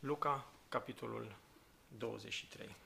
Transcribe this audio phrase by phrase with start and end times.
[0.00, 1.36] Luca, capitolul
[1.96, 2.76] 23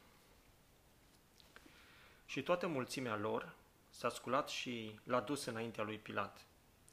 [2.26, 3.54] Și toată mulțimea lor
[3.90, 6.46] s-a sculat și l-a dus înaintea lui Pilat.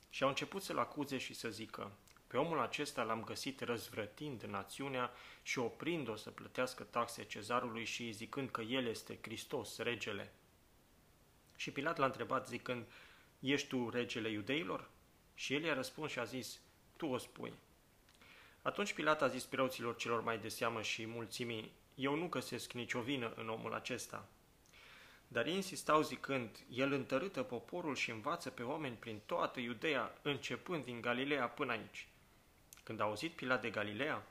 [0.10, 1.92] Și au început să-l acuze și să zică,
[2.28, 5.11] pe omul acesta l-am găsit răzvrătind națiunea
[5.41, 10.33] și oprind-o să plătească taxe cezarului și zicând că el este Hristos, regele.
[11.55, 12.86] Și Pilat l-a întrebat zicând,
[13.39, 14.89] ești tu regele iudeilor?
[15.33, 16.59] Și el i-a răspuns și a zis,
[16.97, 17.54] tu o spui.
[18.70, 23.01] Atunci Pilat a zis preoților celor mai de seamă și mulțimii, eu nu găsesc nicio
[23.01, 24.27] vină în omul acesta.
[25.27, 30.83] Dar ei insistau zicând, el întărâtă poporul și învață pe oameni prin toată Iudeea, începând
[30.83, 32.08] din Galileea până aici.
[32.83, 34.27] Când a auzit Pilat de Galileea,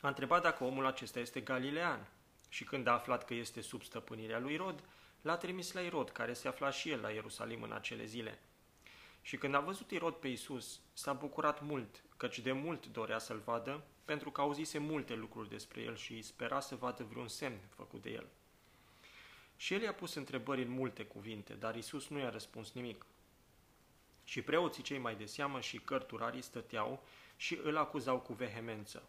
[0.00, 2.08] a întrebat dacă omul acesta este galilean
[2.48, 4.84] și când a aflat că este sub stăpânirea lui Rod,
[5.22, 8.38] l-a trimis la Irod, care se afla și el la Ierusalim în acele zile.
[9.28, 13.38] Și când a văzut Irod pe Isus, s-a bucurat mult, căci de mult dorea să-l
[13.38, 18.02] vadă, pentru că auzise multe lucruri despre el și spera să vadă vreun semn făcut
[18.02, 18.26] de el.
[19.56, 23.06] Și el i-a pus întrebări în multe cuvinte, dar Isus nu i-a răspuns nimic.
[24.24, 27.04] Și preoții cei mai de seamă și cărturarii stăteau
[27.36, 29.08] și îl acuzau cu vehemență.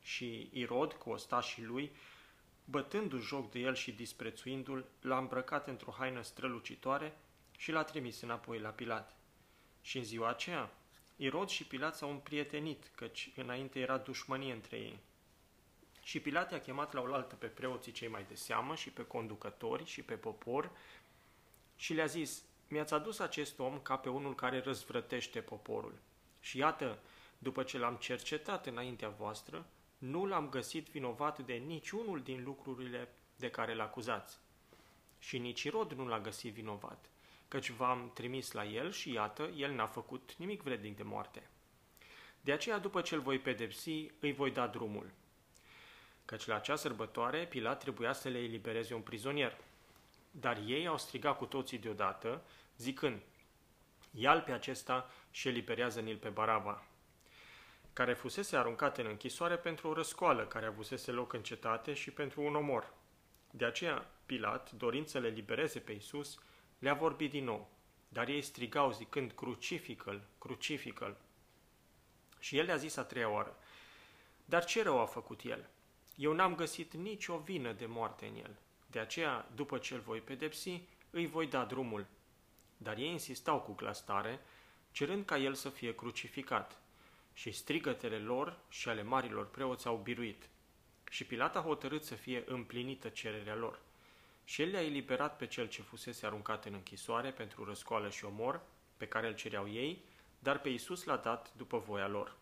[0.00, 1.92] Și Irod, cu ostașii lui,
[2.64, 7.18] bătându-și joc de el și disprețuindu-l, l-a îmbrăcat într-o haină strălucitoare
[7.58, 9.19] și l-a trimis înapoi la Pilat.
[9.80, 10.70] Și în ziua aceea,
[11.16, 14.98] Irod și Pilat s-au împrietenit, căci înainte era dușmănie între ei.
[16.02, 19.84] Și Pilat a chemat la oaltă pe preoții cei mai de seamă și pe conducători
[19.84, 20.70] și pe popor
[21.76, 25.98] și le-a zis, mi-ați adus acest om ca pe unul care răzvrătește poporul.
[26.40, 26.98] Și iată,
[27.38, 29.66] după ce l-am cercetat înaintea voastră,
[29.98, 34.38] nu l-am găsit vinovat de niciunul din lucrurile de care l acuzați.
[35.18, 37.09] Și nici Irod nu l-a găsit vinovat,
[37.50, 41.50] căci v-am trimis la el și iată, el n-a făcut nimic vrednic de moarte.
[42.40, 45.10] De aceea, după ce îl voi pedepsi, îi voi da drumul.
[46.24, 49.56] Căci la acea sărbătoare, Pilat trebuia să le elibereze un prizonier.
[50.30, 52.42] Dar ei au strigat cu toții deodată,
[52.76, 53.20] zicând,
[54.10, 56.84] ia pe acesta și eliberează-ne-l pe Baraba
[57.92, 62.42] care fusese aruncat în închisoare pentru o răscoală care avusese loc în cetate și pentru
[62.42, 62.92] un omor.
[63.50, 66.38] De aceea, Pilat, dorind să le libereze pe Isus,
[66.80, 67.70] le-a vorbit din nou,
[68.08, 71.16] dar ei strigau zicând, crucifică-l, crucifică-l.
[72.38, 73.56] Și el le-a zis a treia oară,
[74.44, 75.68] dar ce rău a făcut el?
[76.16, 78.56] Eu n-am găsit nicio vină de moarte în el.
[78.86, 82.06] De aceea, după ce îl voi pedepsi, îi voi da drumul.
[82.76, 84.40] Dar ei insistau cu glas tare,
[84.90, 86.80] cerând ca el să fie crucificat
[87.32, 90.48] și strigătele lor și ale marilor preoți au biruit.
[91.10, 93.80] Și Pilat a hotărât să fie împlinită cererea lor.
[94.50, 98.60] Și el le-a eliberat pe cel ce fusese aruncat în închisoare pentru răscoală și omor,
[98.96, 100.04] pe care îl cereau ei,
[100.38, 102.36] dar pe Iisus l-a dat după voia lor.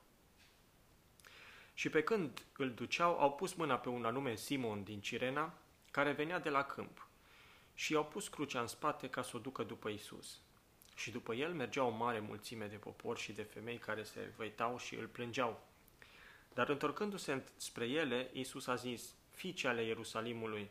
[1.74, 5.54] Și pe când îl duceau, au pus mâna pe un anume Simon din Cirena,
[5.90, 7.08] care venea de la câmp,
[7.74, 10.40] și i-au pus crucea în spate ca să o ducă după Isus.
[10.94, 14.78] Și după el mergea o mare mulțime de popor și de femei care se văitau
[14.78, 15.66] și îl plângeau.
[16.54, 20.70] Dar întorcându-se spre ele, Iisus a zis, Fiice ale Ierusalimului,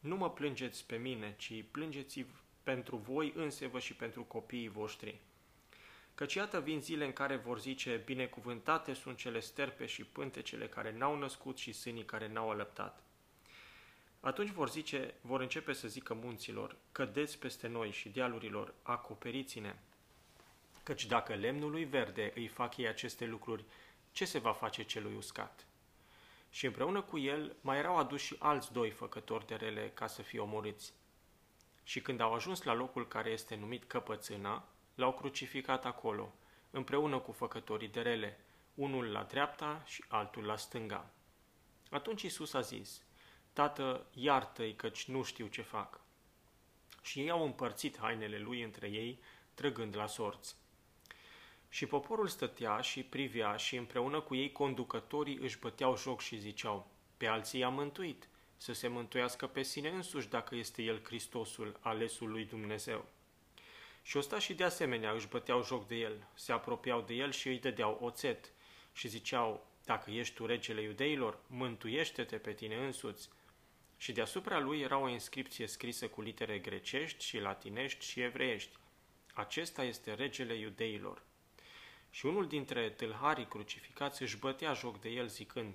[0.00, 2.24] nu mă plângeți pe mine, ci plângeți
[2.62, 5.20] pentru voi însevă și pentru copiii voștri.
[6.14, 10.96] Căci iată vin zile în care vor zice, binecuvântate sunt cele sterpe și pântecele care
[10.96, 13.02] n-au născut și sânii care n-au alăptat.
[14.20, 19.74] Atunci vor zice, vor începe să zică munților, cădeți peste noi și dealurilor, acoperiți-ne.
[20.82, 23.64] Căci dacă lemnului verde îi fac ei aceste lucruri,
[24.12, 25.66] ce se va face celui uscat?
[26.50, 30.22] Și împreună cu el mai erau aduși și alți doi făcători de rele ca să
[30.22, 30.92] fie omorâți.
[31.82, 36.34] Și când au ajuns la locul care este numit Căpățâna, l-au crucificat acolo,
[36.70, 38.40] împreună cu făcătorii de rele,
[38.74, 41.10] unul la dreapta și altul la stânga.
[41.90, 43.02] Atunci Isus a zis,
[43.52, 46.00] Tată, iartă-i căci nu știu ce fac.
[47.02, 49.20] Și ei au împărțit hainele lui între ei,
[49.54, 50.56] trăgând la sorți.
[51.72, 56.90] Și poporul stătea și privea și împreună cu ei conducătorii își băteau joc și ziceau,
[57.16, 62.30] pe alții i-a mântuit, să se mântuiască pe sine însuși dacă este el Hristosul, alesul
[62.30, 63.04] lui Dumnezeu.
[64.02, 67.48] Și ăsta și de asemenea își băteau joc de el, se apropiau de el și
[67.48, 68.52] îi dădeau oțet
[68.92, 73.28] și ziceau, dacă ești tu regele iudeilor, mântuiește-te pe tine însuți,
[73.96, 78.76] și deasupra lui era o inscripție scrisă cu litere grecești și latinești și evreiești.
[79.34, 81.22] Acesta este regele iudeilor.
[82.10, 85.74] Și unul dintre tâlharii crucificați își bătea joc de el zicând,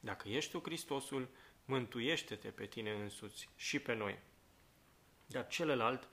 [0.00, 1.28] Dacă ești tu Hristosul,
[1.64, 4.18] mântuiește-te pe tine însuți și pe noi.
[5.26, 6.08] Dar celălalt,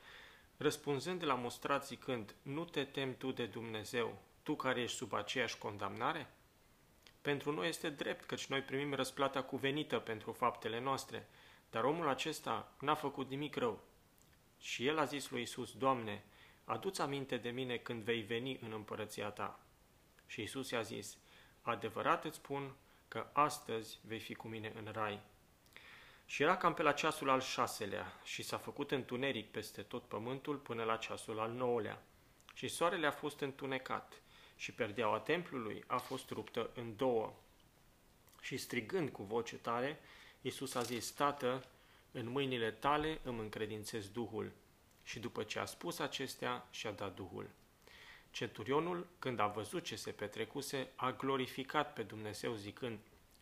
[0.57, 5.57] răspunzând la mostrat zicând, Nu te temi tu de Dumnezeu, tu care ești sub aceeași
[5.57, 6.29] condamnare?
[7.21, 11.27] pentru noi este drept, căci noi primim răsplata cuvenită pentru faptele noastre,
[11.69, 13.83] dar omul acesta n-a făcut nimic rău.
[14.59, 16.23] Și el a zis lui Isus, Doamne,
[16.71, 19.59] adu-ți aminte de mine când vei veni în împărăția ta.
[20.27, 21.17] Și Isus i-a zis,
[21.61, 22.75] adevărat îți spun
[23.07, 25.19] că astăzi vei fi cu mine în rai.
[26.25, 30.57] Și era cam pe la ceasul al șaselea și s-a făcut întuneric peste tot pământul
[30.57, 32.03] până la ceasul al nouălea.
[32.53, 34.21] Și soarele a fost întunecat
[34.55, 37.33] și perdeaua templului a fost ruptă în două.
[38.41, 39.99] Și strigând cu voce tare,
[40.41, 41.65] Iisus a zis, Tată,
[42.11, 44.51] în mâinile tale îmi încredințez Duhul.
[45.03, 47.49] Și după ce a spus acestea, și-a dat Duhul.
[48.31, 52.99] Centurionul, când a văzut ce se petrecuse, a glorificat pe Dumnezeu zicând,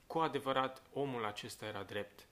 [0.07, 2.25] cu adevărat, omul acesta era drept.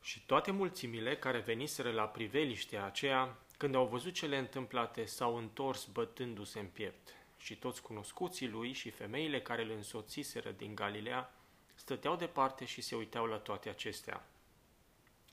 [0.00, 5.84] Și toate mulțimile care veniseră la priveliștea aceea, când au văzut cele întâmplate, s-au întors
[5.84, 7.14] bătându-se în piept.
[7.38, 11.32] Și toți cunoscuții lui și femeile care îl însoțiseră din Galilea
[11.74, 14.26] stăteau departe și se uitau la toate acestea.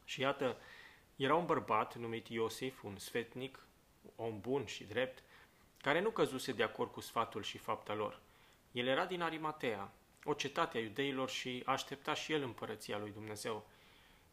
[0.06, 0.58] Și iată,
[1.16, 3.66] era un bărbat numit Iosif, un sfetnic,
[4.16, 5.24] om bun și drept,
[5.82, 8.20] care nu căzuse de acord cu sfatul și fapta lor.
[8.72, 9.92] El era din Arimatea,
[10.24, 13.68] o cetate a iudeilor și aștepta și el împărăția lui Dumnezeu.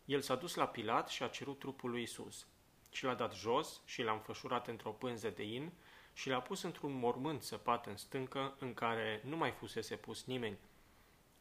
[0.04, 2.46] El s-a dus la Pilat și a cerut trupul lui Isus.
[2.90, 5.72] Și l-a dat jos și l-a înfășurat într-o pânză de in
[6.12, 10.58] și l-a pus într-un mormânt săpat în stâncă în care nu mai fusese pus nimeni.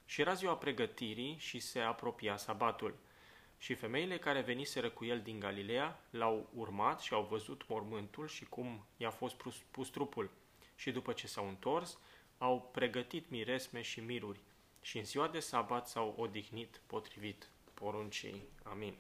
[0.05, 2.95] Și era ziua pregătirii și se apropia sabatul.
[3.61, 8.45] Și femeile care veniseră cu el din Galileea l-au urmat și au văzut mormântul și
[8.45, 10.29] cum i-a fost pus, pus trupul.
[10.75, 11.97] Și după ce s-au întors,
[12.37, 14.39] au pregătit miresme și miruri.
[14.81, 18.41] Și în ziua de sabat s-au odihnit potrivit poruncii.
[18.63, 18.95] Amin.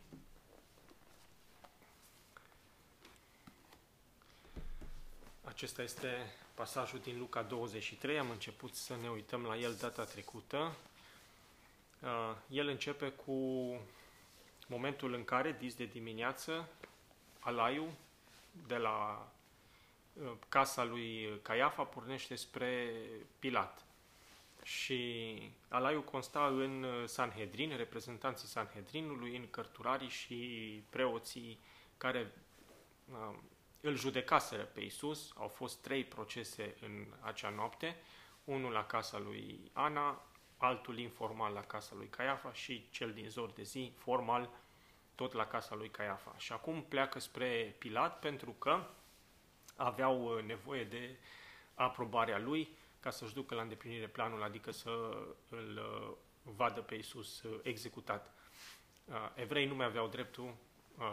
[5.43, 8.19] Acesta este pasajul din Luca 23.
[8.19, 10.75] Am început să ne uităm la el data trecută.
[11.99, 13.31] Uh, el începe cu
[14.71, 16.69] momentul în care, dis de dimineață,
[17.39, 17.93] Alaiu,
[18.67, 19.27] de la
[20.13, 22.93] uh, casa lui Caiafa, pornește spre
[23.39, 23.85] Pilat.
[24.63, 30.37] Și Alaiu consta în Sanhedrin, reprezentanții Sanhedrinului, în cărturarii și
[30.89, 31.59] preoții
[31.97, 32.31] care
[33.11, 33.35] uh,
[33.81, 35.31] îl judecaseră pe Isus.
[35.35, 37.95] Au fost trei procese în acea noapte,
[38.43, 40.25] unul la casa lui Ana,
[40.57, 44.49] altul informal la casa lui Caiafa și cel din zor de zi, formal,
[45.21, 46.35] tot la casa lui Caiafa.
[46.37, 48.83] Și acum pleacă spre Pilat pentru că
[49.75, 51.17] aveau uh, nevoie de
[51.73, 52.69] aprobarea lui
[52.99, 54.89] ca să-și ducă la îndeplinire planul, adică să
[55.49, 56.11] îl uh,
[56.55, 58.33] vadă pe Isus uh, executat.
[59.33, 60.55] Evrei nu mai aveau dreptul,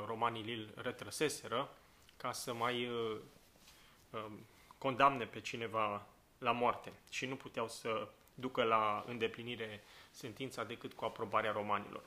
[0.06, 1.76] romanii îl retrăseseră,
[2.16, 4.46] ca să mai um,
[4.78, 6.06] condamne pe cineva
[6.38, 12.02] la moarte și nu puteau să ducă la îndeplinire sentința decât cu aprobarea romanilor.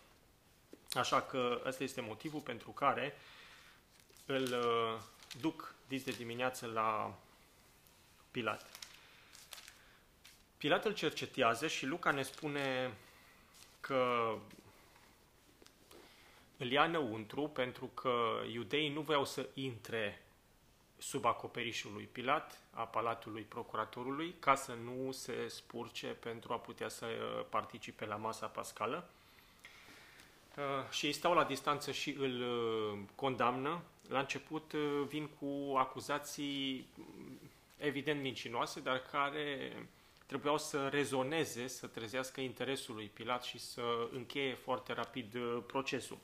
[0.94, 3.18] Așa că ăsta este motivul pentru care
[4.26, 5.02] îl uh,
[5.42, 7.14] duc dis de dimineață la
[8.32, 8.80] Pilat.
[10.58, 12.94] Pilat îl cercetează și Luca ne spune
[13.80, 14.34] că
[16.58, 20.26] îl ia înăuntru pentru că iudeii nu voiau să intre
[20.98, 26.90] sub acoperișul lui Pilat, a palatului procuratorului, ca să nu se spurce pentru a putea
[26.90, 27.06] să
[27.50, 29.10] participe la masa pascală.
[30.58, 33.82] Uh, și ei stau la distanță și îl uh, condamnă.
[34.10, 37.40] La început uh, vin cu acuzații mm,
[37.78, 39.72] evident mincinoase, dar care
[40.26, 43.82] trebuiau să rezoneze, să trezească interesul lui Pilat și să
[44.12, 46.18] încheie foarte rapid procesul.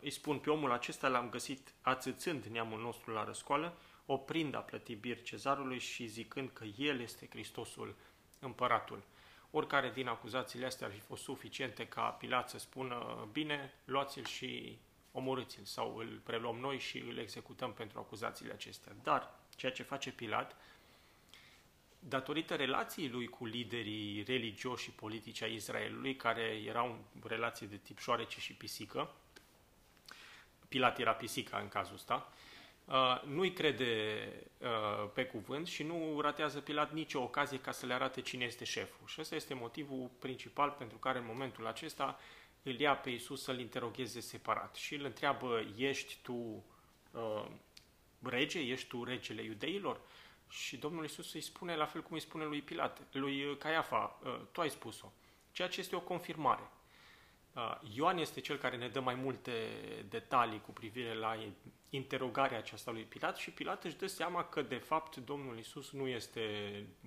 [0.00, 3.76] Îi spun pe omul acesta l-am găsit ațățând neamul nostru la răscoală,
[4.06, 7.94] oprind a plăti bir cezarului și zicând că el este Hristosul,
[8.38, 9.02] împăratul.
[9.50, 14.78] Oricare din acuzațiile astea ar fi fost suficiente ca Pilat să spună, bine, luați-l și
[15.12, 18.92] omorâți-l sau îl preluăm noi și îl executăm pentru acuzațiile acestea.
[19.02, 20.56] Dar ceea ce face Pilat,
[21.98, 27.98] datorită relației lui cu liderii religioși și politici ai Israelului, care erau relații de tip
[27.98, 29.10] șoarece și pisică,
[30.68, 32.47] Pilat era pisica în cazul ăsta, Uh,
[33.24, 38.20] nu-i crede uh, pe cuvânt și nu ratează Pilat nicio ocazie ca să le arate
[38.20, 39.06] cine este șeful.
[39.06, 42.18] Și ăsta este motivul principal pentru care în momentul acesta
[42.62, 46.64] îl ia pe Iisus să-l interogheze separat și îl întreabă, ești tu
[47.10, 47.46] uh,
[48.22, 50.00] rege, ești tu regele iudeilor?
[50.48, 54.40] Și Domnul Iisus îi spune la fel cum îi spune lui Pilat, lui Caiafa, uh,
[54.52, 55.12] tu ai spus-o.
[55.52, 56.70] Ceea ce este o confirmare.
[57.58, 59.52] Uh, Ioan este cel care ne dă mai multe
[60.08, 61.36] detalii cu privire la
[61.90, 66.06] interogarea aceasta lui Pilat și Pilat își dă seama că de fapt Domnul Isus nu
[66.06, 66.42] este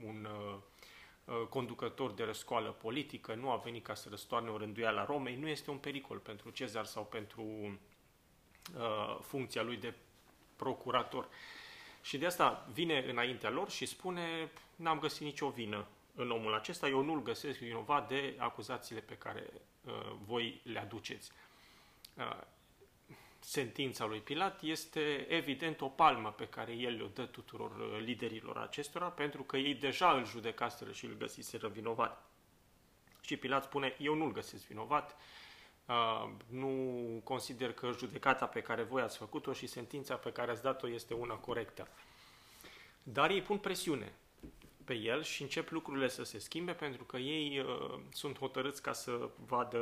[0.06, 0.58] un uh,
[1.26, 5.36] uh, conducător de răscoală politică, nu a venit ca să răstoarne o rânduială a Romei,
[5.36, 7.44] nu este un pericol pentru Cezar sau pentru
[8.76, 9.94] uh, funcția lui de
[10.56, 11.28] procurator.
[12.02, 16.88] Și de asta vine înaintea lor și spune, n-am găsit nicio vină în omul acesta,
[16.88, 19.62] eu nu-l găsesc vinovat de acuzațiile pe care uh,
[20.26, 21.32] voi le aduceți.
[22.14, 22.42] Uh,
[23.40, 28.58] sentința lui Pilat este evident o palmă pe care el o dă tuturor uh, liderilor
[28.58, 32.30] acestora, pentru că ei deja îl judecaseră și îl găsiseră vinovat.
[33.22, 35.16] Și Pilat spune, eu nu-l găsesc vinovat,
[35.86, 40.62] uh, nu consider că judecata pe care voi ați făcut-o și sentința pe care ați
[40.62, 41.88] dat-o este una corectă.
[43.04, 44.14] Dar ei pun presiune
[44.92, 48.94] pe el și încep lucrurile să se schimbe pentru că ei uh, sunt hotărâți ca
[48.94, 49.78] să vadă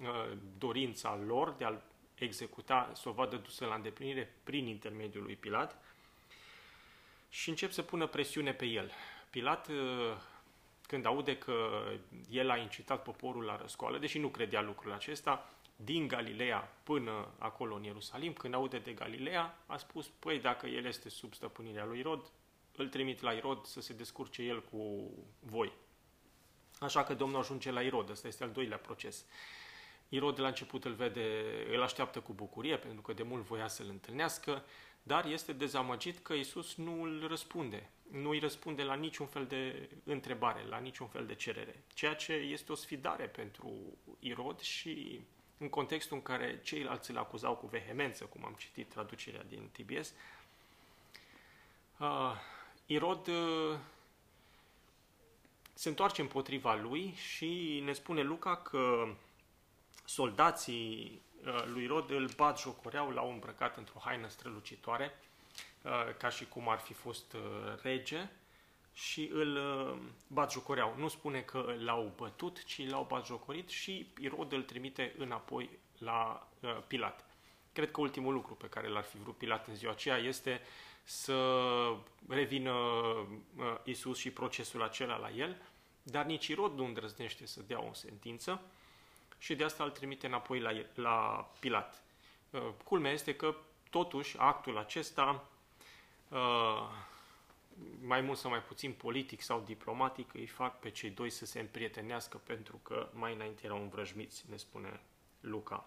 [0.00, 1.82] uh, dorința lor de a-l
[2.14, 5.82] executa, să o vadă dusă la îndeplinire prin intermediul lui Pilat
[7.28, 8.90] și încep să pună presiune pe el.
[9.30, 9.76] Pilat, uh,
[10.86, 11.82] când aude că
[12.30, 17.74] el a incitat poporul la răscoală, deși nu credea lucrul acesta, din Galileea până acolo
[17.74, 21.98] în Ierusalim, când aude de Galileea, a spus, păi dacă el este sub stăpânirea lui
[21.98, 22.30] Irod,
[22.80, 25.72] îl trimit la Irod să se descurce el cu voi.
[26.80, 29.24] Așa că Domnul ajunge la Irod, ăsta este al doilea proces.
[30.08, 33.68] Irod de la început îl vede, îl așteaptă cu bucurie, pentru că de mult voia
[33.68, 34.64] să-l întâlnească,
[35.02, 37.90] dar este dezamăgit că Isus nu îl răspunde.
[38.10, 41.82] Nu îi răspunde la niciun fel de întrebare, la niciun fel de cerere.
[41.94, 43.72] Ceea ce este o sfidare pentru
[44.18, 45.20] Irod și
[45.58, 50.12] în contextul în care ceilalți îl acuzau cu vehemență, cum am citit traducerea din TBS,
[51.98, 52.36] uh,
[52.92, 53.78] Irod uh,
[55.74, 59.08] se întoarce împotriva lui și ne spune Luca că
[60.04, 65.18] soldații uh, lui Irod îl bat jocoreau, l-au îmbrăcat într-o haină strălucitoare,
[65.82, 67.36] uh, ca și cum ar fi fost
[67.82, 68.30] rege,
[68.92, 69.58] și îl
[70.26, 70.94] bat jocoreau.
[70.96, 76.48] Nu spune că l-au bătut, ci l-au bat jocorit și Irod îl trimite înapoi la
[76.86, 77.24] Pilat.
[77.72, 80.60] Cred că ultimul lucru pe care l-ar fi vrut Pilat în ziua aceea este
[81.02, 81.36] să
[82.28, 85.62] revină uh, Isus și procesul acela la el,
[86.02, 88.60] dar nici Irod nu îndrăznește să dea o sentință
[89.38, 92.02] și de asta îl trimite înapoi la, la Pilat.
[92.50, 93.56] Uh, culmea este că
[93.90, 95.48] totuși actul acesta
[96.28, 96.88] uh,
[98.00, 101.60] mai mult sau mai puțin politic sau diplomatic îi fac pe cei doi să se
[101.60, 105.00] împrietenească pentru că mai înainte erau învrăjmiți, ne spune
[105.40, 105.86] Luca.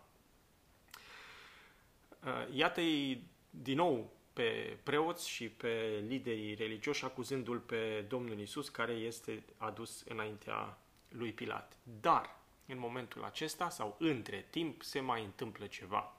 [2.53, 9.43] Iată-i din nou pe preoți și pe liderii religioși, acuzându-l pe Domnul Isus, care este
[9.57, 11.77] adus înaintea lui Pilat.
[12.01, 12.35] Dar,
[12.67, 16.13] în momentul acesta, sau între timp, se mai întâmplă ceva.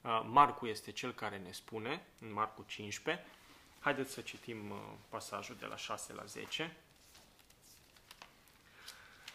[0.00, 3.24] Uh, Marcu este cel care ne spune, în Marcu 15,
[3.80, 4.76] haideți să citim uh,
[5.08, 6.76] pasajul de la 6 la 10,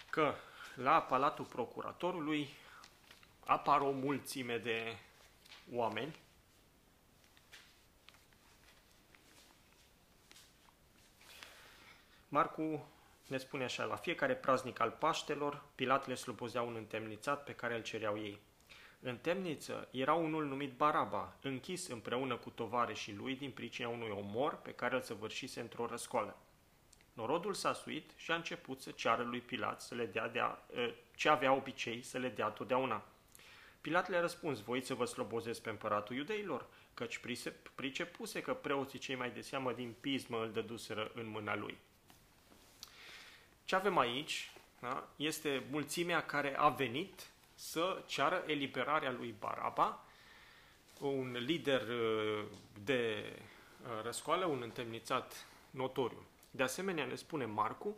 [0.10, 0.34] că
[0.76, 2.50] la palatul procuratorului
[3.46, 4.98] apar o mulțime de
[5.72, 6.16] oameni
[12.34, 12.88] Marcu
[13.28, 17.76] ne spune așa, la fiecare praznic al Paștelor, Pilat le slobozea un întemnițat pe care
[17.76, 18.40] îl cereau ei.
[19.00, 24.56] În temniță era unul numit Baraba, închis împreună cu tovarășii lui din pricina unui omor
[24.56, 26.38] pe care îl săvârșise într-o răscoală.
[27.14, 30.48] Norodul s-a suit și a început să ceară lui Pilat să le dea de a,
[30.48, 30.58] ă,
[31.16, 33.04] ce avea obicei să le dea totdeauna.
[33.82, 37.22] Pilat le-a răspuns, voi să vă slobozesc pe împăratul iudeilor, căci
[37.76, 41.78] pricepuse că preoții cei mai de seamă din pismă îl dăduseră în mâna lui.
[43.72, 50.04] Ce avem aici da, este mulțimea care a venit să ceară eliberarea lui Baraba,
[51.00, 52.44] un lider uh,
[52.84, 53.34] de
[53.84, 56.25] uh, răscoală, un întemnițat notoriu.
[56.50, 57.96] De asemenea, ne spune Marcu,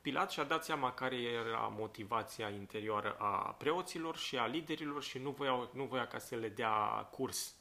[0.00, 5.30] Pilat și-a dat seama care era motivația interioară a preoților și a liderilor și nu
[5.30, 7.54] voia, nu voia ca să le dea curs.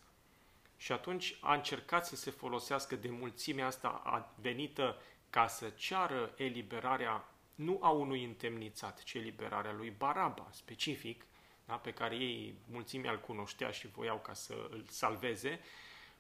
[0.78, 7.26] Și atunci a încercat să se folosească de mulțimea asta venită ca să ceară eliberarea
[7.58, 11.26] nu a unui întemnițat, ci eliberarea lui Baraba, specific,
[11.66, 15.60] da, pe care ei mulțimea îl cunoștea și voiau ca să îl salveze,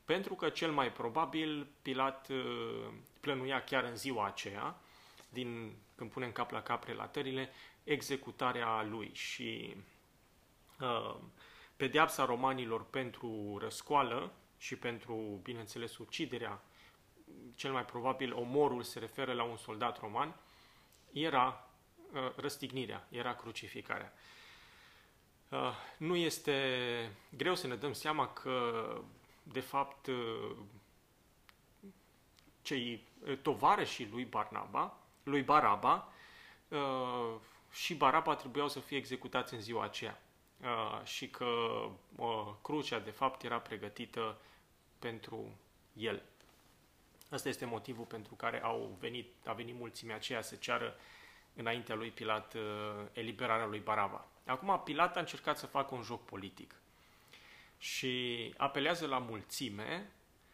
[0.06, 4.79] pentru că cel mai probabil Pilat uh, plănuia chiar în ziua aceea,
[5.29, 7.50] din, când punem cap la cap relatările,
[7.84, 9.75] executarea lui și
[10.79, 11.15] uh,
[11.75, 16.62] pedeapsa romanilor pentru răscoală și pentru, bineînțeles, uciderea,
[17.56, 20.36] cel mai probabil omorul se referă la un soldat roman,
[21.11, 21.69] era
[22.13, 24.13] uh, răstignirea, era crucificarea.
[25.49, 28.85] Uh, nu este greu să ne dăm seama că,
[29.43, 30.55] de fapt, uh,
[32.61, 33.03] cei
[33.41, 36.13] tovarășii lui Barnaba, lui Baraba,
[36.67, 37.35] uh,
[37.71, 40.21] și Baraba trebuiau să fie executați în ziua aceea
[40.61, 41.45] uh, și că
[42.15, 44.37] uh, crucea de fapt era pregătită
[44.99, 45.57] pentru
[45.93, 46.23] el.
[47.29, 50.96] Asta este motivul pentru care au venit, a venit mulțimea aceea să ceară
[51.53, 52.62] înaintea lui Pilat uh,
[53.12, 54.27] eliberarea lui Baraba.
[54.46, 56.75] Acum Pilat a încercat să facă un joc politic
[57.77, 60.12] și apelează la mulțime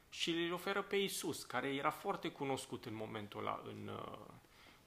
[0.09, 4.17] și îl oferă pe Isus, care era foarte cunoscut în momentul ăla în uh,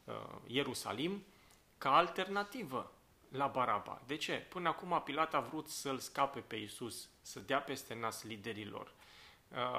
[0.05, 1.25] uh, Ierusalim,
[1.79, 2.93] ca alternativă
[3.29, 4.03] la Baraba.
[4.07, 4.33] De ce?
[4.33, 8.93] Până acum Pilat a vrut să-l scape pe Isus, să dea peste nas liderilor, uh,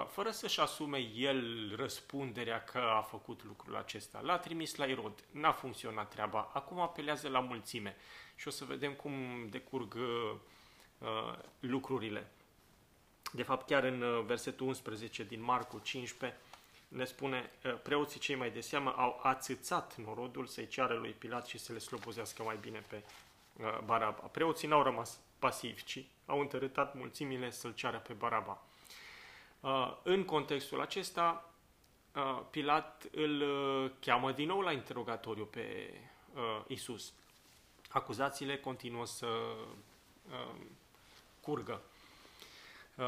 [0.08, 4.20] fără să-și asume el răspunderea că a făcut lucrul acesta.
[4.20, 7.96] L-a trimis la Irod, n-a funcționat treaba, acum apelează la mulțime
[8.36, 9.14] și o să vedem cum
[9.50, 10.36] decurg uh,
[10.98, 12.32] uh lucrurile.
[13.34, 16.40] De fapt, chiar în uh, versetul 11 din Marcu 15
[16.88, 21.48] ne spune, uh, preoții cei mai de seamă au ațățat norodul să-i ceară lui Pilat
[21.48, 23.04] și să le slobozească mai bine pe
[23.54, 24.28] uh, Baraba.
[24.28, 28.62] Preoții n-au rămas pasivi, ci au întărâtat mulțimile să-l ceară pe Baraba.
[30.04, 31.52] În contextul acesta,
[32.50, 33.44] Pilat îl
[34.00, 35.94] cheamă din nou la interogatoriu pe
[36.68, 37.14] Isus.
[37.90, 39.28] Acuzațiile continuă să
[41.48, 41.82] curgă.
[42.96, 43.06] Uh,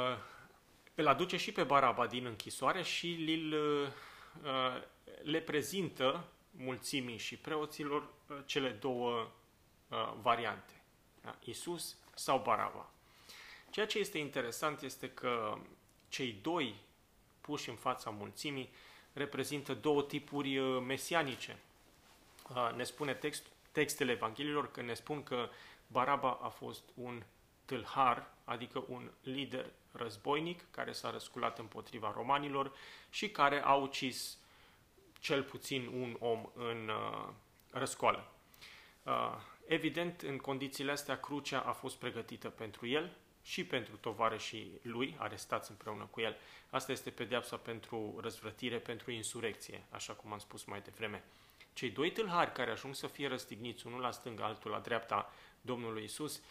[0.96, 4.82] îl aduce și pe Baraba din închisoare și îl, uh,
[5.24, 9.32] le prezintă mulțimii și preoților uh, cele două
[10.22, 10.82] variante.
[11.22, 11.36] Da?
[11.44, 12.90] Isus sau Baraba.
[13.70, 15.58] Ceea ce este interesant este că
[16.10, 16.76] cei doi
[17.42, 18.70] puși în fața mulțimii
[19.14, 21.58] reprezintă două tipuri mesianice.
[22.76, 25.50] Ne spune text, textele Evanghelilor că ne spun că
[25.88, 27.24] Baraba a fost un
[27.66, 32.72] tâlhar, adică un lider războinic care s-a răsculat împotriva romanilor
[33.10, 34.38] și care a ucis
[35.20, 37.30] cel puțin un om în uh,
[37.72, 38.32] răscoală.
[39.04, 39.36] Uh,
[39.68, 43.12] evident, în condițiile astea, crucea a fost pregătită pentru el
[43.44, 46.38] și pentru tovarășii lui, arestați împreună cu el.
[46.70, 51.24] Asta este pedeapsa pentru răzvrătire, pentru insurecție, așa cum am spus mai devreme.
[51.74, 56.04] Cei doi tâlhari care ajung să fie răstigniți, unul la stânga, altul la dreapta Domnului
[56.04, 56.42] Isus,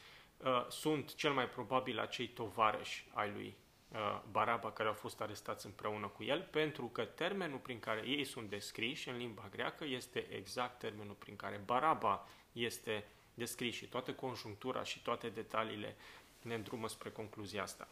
[0.44, 3.57] Uh, sunt cel mai probabil acei tovarăși ai lui
[3.88, 8.24] uh, Baraba care au fost arestați împreună cu el, pentru că termenul prin care ei
[8.24, 14.12] sunt descriși în limba greacă este exact termenul prin care Baraba este descris și toată
[14.12, 15.96] conjunctura și toate detaliile
[16.42, 17.88] ne îndrumă spre concluzia asta.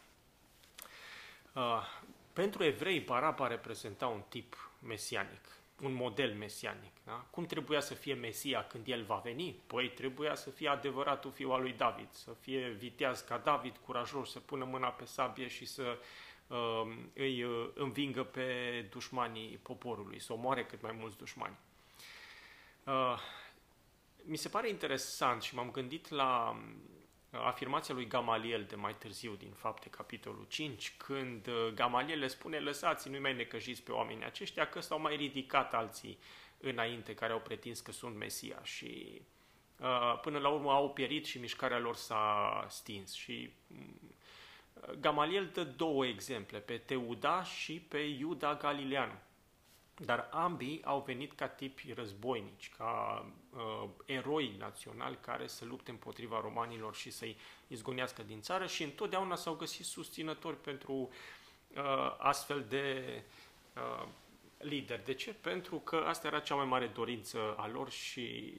[1.53, 1.83] Uh,
[2.33, 6.91] pentru evrei, Baraba reprezenta un tip mesianic un model mesianic.
[7.05, 7.25] Da?
[7.29, 9.55] Cum trebuia să fie Mesia când el va veni?
[9.67, 14.31] Păi trebuia să fie adevăratul fiu al lui David, să fie viteaz ca David, curajos,
[14.31, 15.97] să pună mâna pe sabie și să
[16.47, 21.55] uh, îi uh, învingă pe dușmanii poporului, să omoare cât mai mulți dușmani.
[22.83, 23.19] Uh,
[24.23, 26.57] mi se pare interesant și m-am gândit la
[27.31, 32.59] afirmația lui Gamaliel de mai târziu din fapte capitolul 5, când uh, Gamaliel le spune
[32.59, 36.17] lăsați, nu mai necăjiți pe oamenii aceștia, că s-au mai ridicat alții
[36.57, 39.21] înainte care au pretins că sunt Mesia și
[39.79, 43.13] uh, până la urmă au pierit și mișcarea lor s-a stins.
[43.13, 49.19] Și uh, Gamaliel dă două exemple, pe Teuda și pe Iuda Galileanu.
[49.95, 53.25] Dar ambii au venit ca tipi războinici, ca
[53.57, 59.35] uh, eroi naționali care să lupte împotriva romanilor și să-i izgonească din țară și întotdeauna
[59.35, 63.03] s-au găsit susținători pentru uh, astfel de
[63.75, 64.07] uh,
[64.57, 65.05] lideri.
[65.05, 65.33] De ce?
[65.33, 68.55] Pentru că asta era cea mai mare dorință a lor și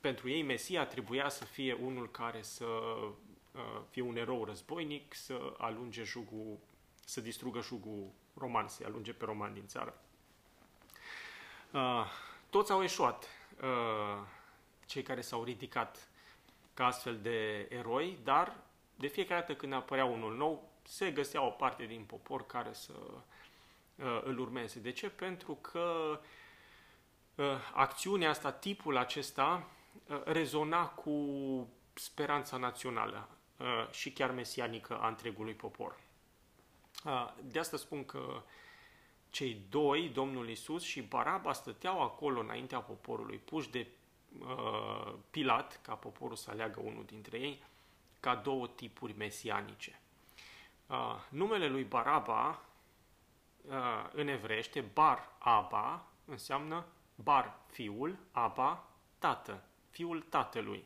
[0.00, 5.54] pentru ei Mesia trebuia să fie unul care să uh, fie un erou războinic, să
[5.58, 6.58] alunge jugul,
[7.04, 10.00] să distrugă jugul roman, să alunge pe roman din țară.
[11.72, 12.04] Uh,
[12.50, 13.30] toți au eșuat, uh,
[14.86, 16.08] cei care s-au ridicat
[16.74, 18.56] ca astfel de eroi, dar
[18.96, 22.92] de fiecare dată când apărea unul nou, se găsea o parte din popor care să
[23.94, 24.78] uh, îl urmeze.
[24.80, 25.08] De ce?
[25.10, 26.18] Pentru că
[27.34, 29.68] uh, acțiunea asta, tipul acesta,
[30.06, 31.28] uh, rezona cu
[31.94, 35.96] speranța națională uh, și chiar mesianică a întregului popor.
[37.04, 38.40] Uh, de asta spun că uh,
[39.36, 43.86] cei doi, Domnul Isus și Baraba, stăteau acolo înaintea poporului, puși de
[44.40, 47.62] uh, Pilat, ca poporul să aleagă unul dintre ei,
[48.20, 50.00] ca două tipuri mesianice.
[50.86, 50.96] Uh,
[51.28, 52.62] numele lui Baraba
[53.68, 53.74] uh,
[54.12, 58.84] în evrește, Bar Aba, înseamnă Bar fiul, Aba
[59.18, 60.84] tată, fiul tatălui.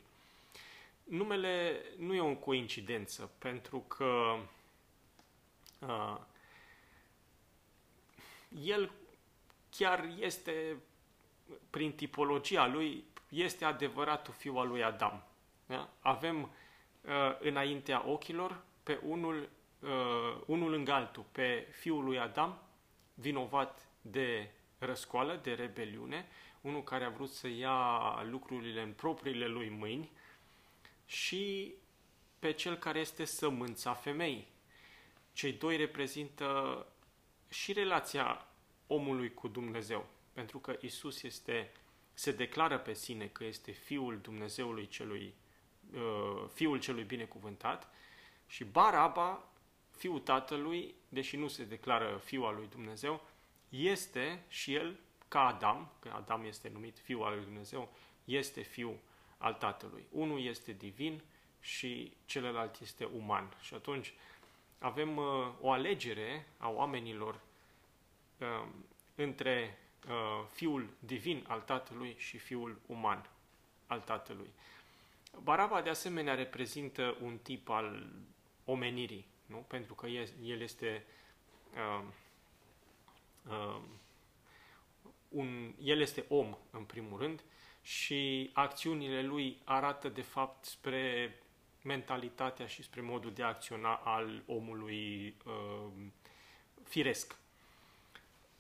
[1.04, 4.36] Numele nu e o coincidență, pentru că
[5.78, 6.16] uh,
[8.64, 8.90] el
[9.70, 10.76] chiar este,
[11.70, 15.22] prin tipologia lui, este adevăratul fiu al lui Adam.
[15.66, 15.90] Da?
[16.00, 16.50] Avem uh,
[17.40, 19.48] înaintea ochilor pe unul,
[19.80, 22.58] uh, unul lângă altul, pe fiul lui Adam,
[23.14, 26.28] vinovat de răscoală, de rebeliune,
[26.60, 30.10] unul care a vrut să ia lucrurile în propriile lui mâini
[31.06, 31.74] și
[32.38, 34.46] pe cel care este sămânța femeii.
[35.32, 36.86] Cei doi reprezintă
[37.50, 38.46] și relația
[38.86, 41.72] omului cu Dumnezeu, pentru că Isus este,
[42.14, 45.34] se declară pe sine că este Fiul Dumnezeului celui,
[45.94, 47.88] uh, Fiul celui binecuvântat
[48.46, 49.44] și Baraba,
[49.96, 53.26] Fiul Tatălui, deși nu se declară Fiul al lui Dumnezeu,
[53.68, 54.96] este și el
[55.28, 57.92] ca Adam, că Adam este numit Fiul al lui Dumnezeu,
[58.24, 58.98] este Fiul
[59.38, 60.06] al Tatălui.
[60.10, 61.22] Unul este divin
[61.60, 63.56] și celălalt este uman.
[63.60, 64.14] Și atunci
[64.80, 65.24] avem uh,
[65.60, 67.40] o alegere a oamenilor
[68.38, 68.68] uh,
[69.14, 73.30] între uh, Fiul divin al Tatălui și Fiul uman
[73.86, 74.50] al Tatălui.
[75.42, 78.06] Baraba, de asemenea, reprezintă un tip al
[78.64, 79.56] omenirii, nu?
[79.56, 80.06] pentru că
[80.42, 81.04] el este
[81.74, 82.04] uh,
[83.48, 83.80] uh,
[85.28, 87.42] un, el este om, în primul rând,
[87.82, 91.34] și acțiunile lui arată, de fapt, spre
[91.82, 95.92] mentalitatea și spre modul de a acționa al omului uh,
[96.84, 97.36] firesc.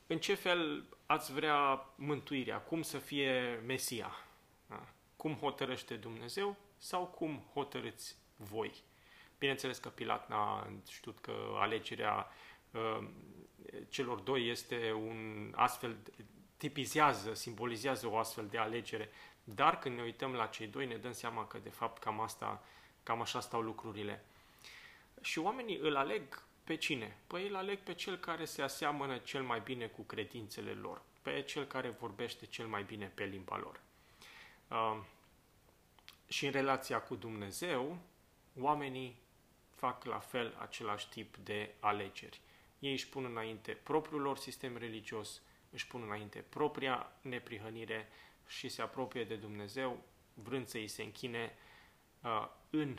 [0.06, 2.58] În ce fel ați vrea mântuirea?
[2.58, 4.10] Cum să fie Mesia?
[4.66, 4.86] Da?
[5.16, 8.72] Cum hotărăște Dumnezeu sau cum hotărâți voi?
[9.38, 12.26] Bineînțeles că Pilat n-a știut că alegerea
[12.70, 13.08] uh,
[13.88, 15.96] celor doi este un astfel,
[16.56, 19.10] tipizează, simbolizează o astfel de alegere.
[19.44, 22.64] Dar când ne uităm la cei doi, ne dăm seama că de fapt cam, asta,
[23.10, 24.24] cam așa stau lucrurile.
[25.20, 27.16] Și oamenii îl aleg pe cine?
[27.26, 31.42] Păi îl aleg pe cel care se aseamănă cel mai bine cu credințele lor, pe
[31.42, 33.80] cel care vorbește cel mai bine pe limba lor.
[34.68, 35.02] Uh,
[36.28, 37.98] și în relația cu Dumnezeu,
[38.58, 39.16] oamenii
[39.74, 42.40] fac la fel același tip de alegeri.
[42.78, 48.08] Ei își pun înainte propriul lor sistem religios, își pun înainte propria neprihănire
[48.46, 50.02] și se apropie de Dumnezeu,
[50.34, 51.68] vrând să îi se închine uh,
[52.70, 52.98] în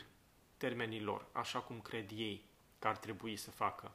[0.56, 2.44] termenii lor, așa cum cred ei
[2.78, 3.92] că ar trebui să facă.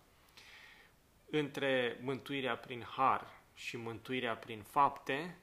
[1.30, 5.38] Între mântuirea prin har și mântuirea prin fapte,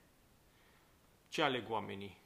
[1.28, 2.18] ce aleg oamenii?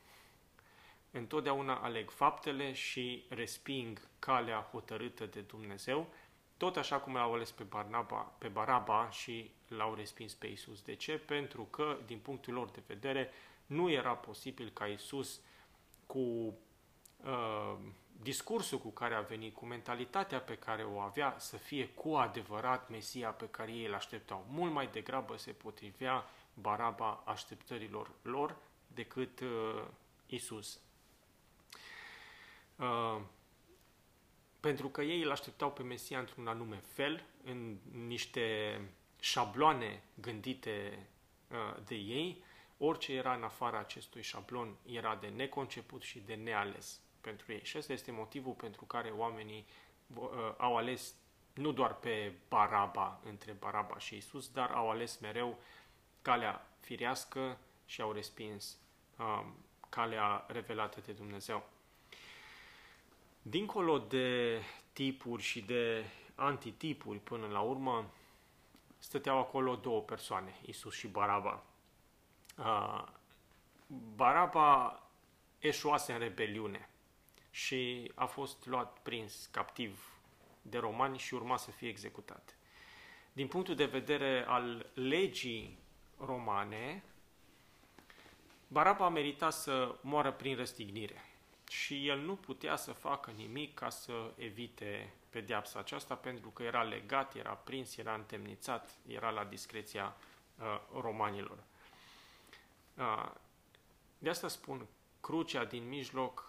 [1.10, 6.08] Întotdeauna aleg faptele și resping calea hotărâtă de Dumnezeu,
[6.56, 10.82] tot așa cum l-au ales pe, Barnaba, pe Baraba și l-au respins pe Isus.
[10.82, 11.18] De ce?
[11.18, 13.30] Pentru că, din punctul lor de vedere,
[13.66, 15.40] nu era posibil ca Isus
[16.06, 16.54] cu
[17.24, 17.76] uh,
[18.22, 22.88] discursul cu care a venit, cu mentalitatea pe care o avea, să fie cu adevărat
[22.88, 24.46] Mesia pe care ei îl așteptau.
[24.48, 29.84] Mult mai degrabă se potrivea Baraba așteptărilor lor decât uh,
[30.26, 30.80] Isus.
[32.76, 33.20] Uh,
[34.60, 37.76] pentru că ei îl așteptau pe Mesia într-un anume fel, în
[38.06, 38.80] niște
[39.20, 41.06] șabloane gândite
[41.50, 42.42] uh, de ei,
[42.78, 47.64] orice era în afara acestui șablon era de neconceput și de neales pentru ei.
[47.64, 49.66] Și ăsta este motivul pentru care oamenii
[50.14, 51.14] uh, au ales
[51.52, 55.58] nu doar pe Baraba, între Baraba și Isus, dar au ales mereu
[56.22, 58.78] calea firească și au respins
[59.18, 59.54] um,
[59.88, 61.68] calea revelată de Dumnezeu.
[63.42, 64.60] Dincolo de
[64.92, 68.10] tipuri și de antitipuri până la urmă,
[68.98, 71.62] stăteau acolo două persoane, Isus și Baraba.
[72.58, 73.04] Uh,
[74.14, 75.02] Baraba
[75.58, 76.88] eșuase în rebeliune
[77.58, 80.20] și a fost luat prins captiv
[80.62, 82.56] de romani și urma să fie executat.
[83.32, 85.78] Din punctul de vedere al legii
[86.18, 87.02] romane,
[88.68, 91.24] Baraba a meritat să moară prin răstignire
[91.68, 96.82] și el nu putea să facă nimic ca să evite pedeapsa aceasta pentru că era
[96.82, 100.16] legat, era prins, era întemnițat, era la discreția
[100.58, 101.58] uh, romanilor.
[102.94, 103.30] Uh,
[104.18, 104.86] de asta spun,
[105.20, 106.47] crucea din mijloc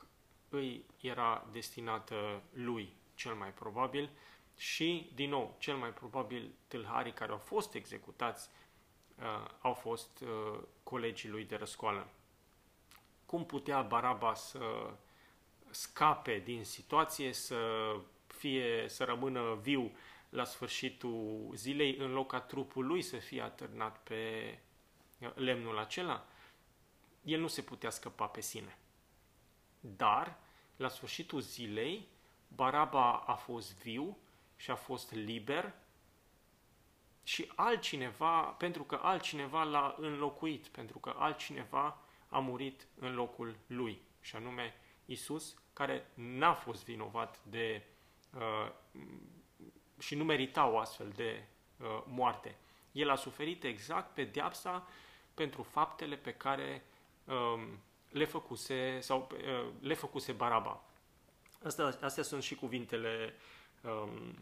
[0.49, 4.09] îi era destinată lui cel mai probabil
[4.57, 8.49] și, din nou, cel mai probabil tâlharii care au fost executați
[9.19, 12.07] uh, au fost uh, colegii lui de răscoală.
[13.25, 14.93] Cum putea Baraba să
[15.69, 17.91] scape din situație, să
[18.27, 19.91] fie, să rămână viu
[20.29, 24.57] la sfârșitul zilei, în loc ca trupul lui să fie atârnat pe
[25.35, 26.27] lemnul acela,
[27.23, 28.78] el nu se putea scăpa pe sine.
[29.79, 30.37] Dar,
[30.75, 32.07] la sfârșitul zilei,
[32.47, 34.17] Baraba a fost viu
[34.55, 35.73] și a fost liber
[37.23, 41.97] și altcineva, pentru că altcineva l-a înlocuit, pentru că altcineva
[42.29, 44.73] a murit în locul lui, și anume
[45.05, 47.83] Isus, care n-a fost vinovat de
[48.33, 48.71] uh,
[49.99, 51.43] și nu merita o astfel de
[51.77, 52.55] uh, moarte.
[52.91, 54.87] El a suferit exact pedeapsa
[55.33, 56.85] pentru faptele pe care
[57.25, 60.83] um, le făcuse sau uh, le făcuse Baraba.
[61.63, 63.33] Astea, astea sunt și cuvintele
[63.81, 64.35] um,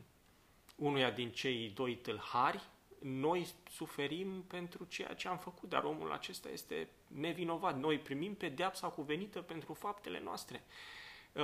[0.76, 2.62] unuia din cei doi tâlhari.
[3.00, 7.80] Noi suferim pentru ceea ce am făcut, dar omul acesta este nevinovat.
[7.80, 10.64] Noi primim pedeapsa cuvenită pentru faptele noastre.
[11.34, 11.44] Uh,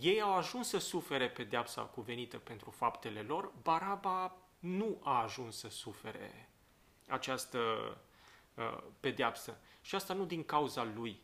[0.00, 3.52] ei au ajuns să sufere pedeapsa cuvenită pentru faptele lor.
[3.62, 6.48] Baraba nu a ajuns să sufere
[7.08, 7.58] această
[8.54, 9.58] uh, pedeapsă.
[9.82, 11.20] Și asta nu din cauza lui,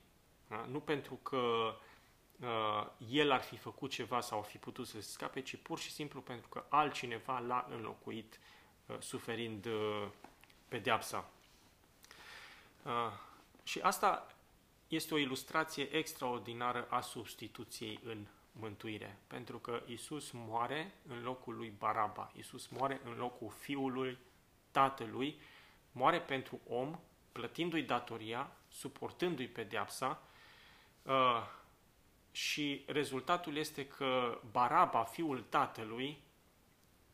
[0.50, 0.66] da?
[0.70, 1.74] nu pentru că
[2.40, 5.78] uh, el ar fi făcut ceva sau ar fi putut să se scape, ci pur
[5.78, 8.40] și simplu pentru că altcineva l-a înlocuit
[8.86, 10.06] uh, suferind uh,
[10.68, 11.30] pedeapsa.
[12.82, 12.92] Uh,
[13.62, 14.34] și asta
[14.88, 21.72] este o ilustrație extraordinară a substituției în mântuire, pentru că Isus moare în locul lui
[21.78, 24.18] Baraba, Isus moare în locul fiului
[24.70, 25.40] tatălui,
[25.92, 26.98] moare pentru om,
[27.32, 30.22] plătindu-i datoria, suportându-i pedeapsa
[31.02, 31.42] uh,
[32.32, 36.18] și rezultatul este că Baraba, fiul tatălui,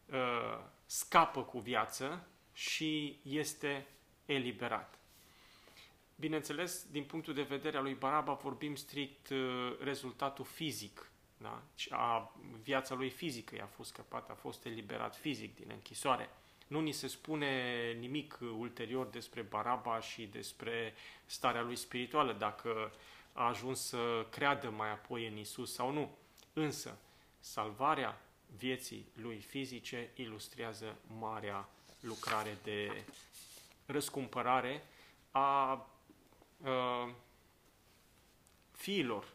[0.07, 3.87] uh, scapă cu viață și este
[4.27, 4.99] eliberat.
[6.17, 11.11] Bineînțeles, din punctul de vedere al lui Baraba, vorbim strict uh, rezultatul fizic.
[11.37, 11.63] Da?
[11.91, 16.31] A, viața lui fizică i-a fost scăpat, a fost eliberat fizic din închisoare.
[16.67, 20.95] Nu ni se spune nimic ulterior despre Baraba și despre
[21.25, 22.93] starea lui spirituală, dacă
[23.37, 26.17] a ajuns să creadă mai apoi în Isus sau nu.
[26.53, 26.99] Însă,
[27.41, 28.21] salvarea
[28.57, 31.69] vieții lui fizice ilustrează marea
[32.01, 33.05] lucrare de
[33.87, 34.83] răscumpărare
[35.31, 35.73] a
[36.63, 37.13] uh,
[38.73, 39.29] fiilor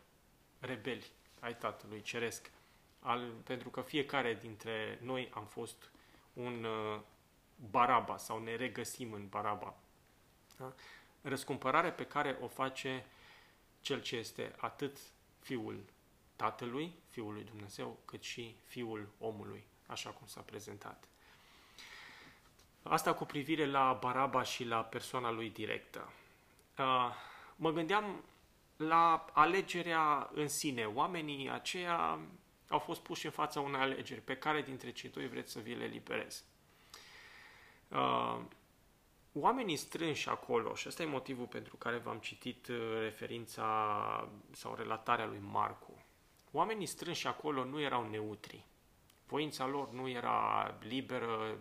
[0.60, 1.06] rebeli
[1.40, 2.52] ai Tatălui Ceresc,
[3.00, 5.92] al, pentru că fiecare dintre noi am fost
[6.34, 7.00] un uh,
[7.70, 9.74] Baraba sau ne regăsim în Baraba.
[10.58, 10.74] Da?
[11.22, 13.06] Răscumpărare pe care o face
[13.82, 14.98] cel ce este atât
[15.40, 15.84] Fiul
[16.36, 21.08] Tatălui, Fiul lui Dumnezeu, cât și Fiul omului, așa cum s-a prezentat.
[22.84, 26.12] Asta cu privire la Baraba și la persoana lui directă.
[26.78, 27.16] Uh,
[27.56, 28.24] mă gândeam
[28.78, 30.86] la alegerea în sine.
[30.86, 32.20] Oamenii aceia
[32.68, 34.22] au fost puși în fața unei alegeri.
[34.22, 36.44] Pe care dintre cei doi vreți să vi le liberez?
[39.32, 44.76] Uh, oamenii strânși acolo, și ăsta e motivul pentru care v-am citit uh, referința sau
[44.76, 46.04] relatarea lui Marcu,
[46.52, 48.66] oamenii strânși acolo nu erau neutri.
[49.28, 51.58] Voința lor nu era liberă,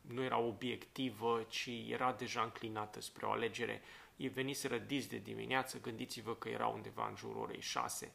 [0.00, 3.82] nu era obiectivă, ci era deja înclinată spre o alegere
[4.16, 8.12] ei veniseră dis de dimineață, gândiți-vă că era undeva în jurul orei 6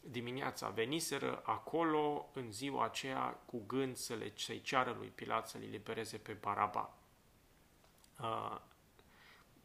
[0.00, 5.60] dimineața, veniseră acolo în ziua aceea cu gând să le, să-i ceară lui Pilat să-l
[5.70, 6.94] libereze pe Baraba.
[8.20, 8.56] Uh,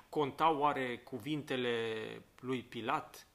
[0.09, 1.95] contau oare cuvintele
[2.39, 3.27] lui Pilat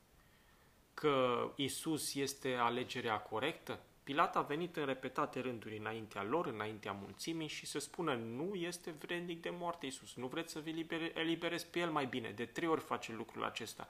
[0.94, 3.80] că Isus este alegerea corectă?
[4.04, 8.90] Pilat a venit în repetate rânduri înaintea lor, înaintea mulțimii și să spună nu este
[8.90, 12.30] vrednic de moarte Isus, nu vreți să vi eliberez pe el mai bine.
[12.30, 13.88] De trei ori face lucrul acesta.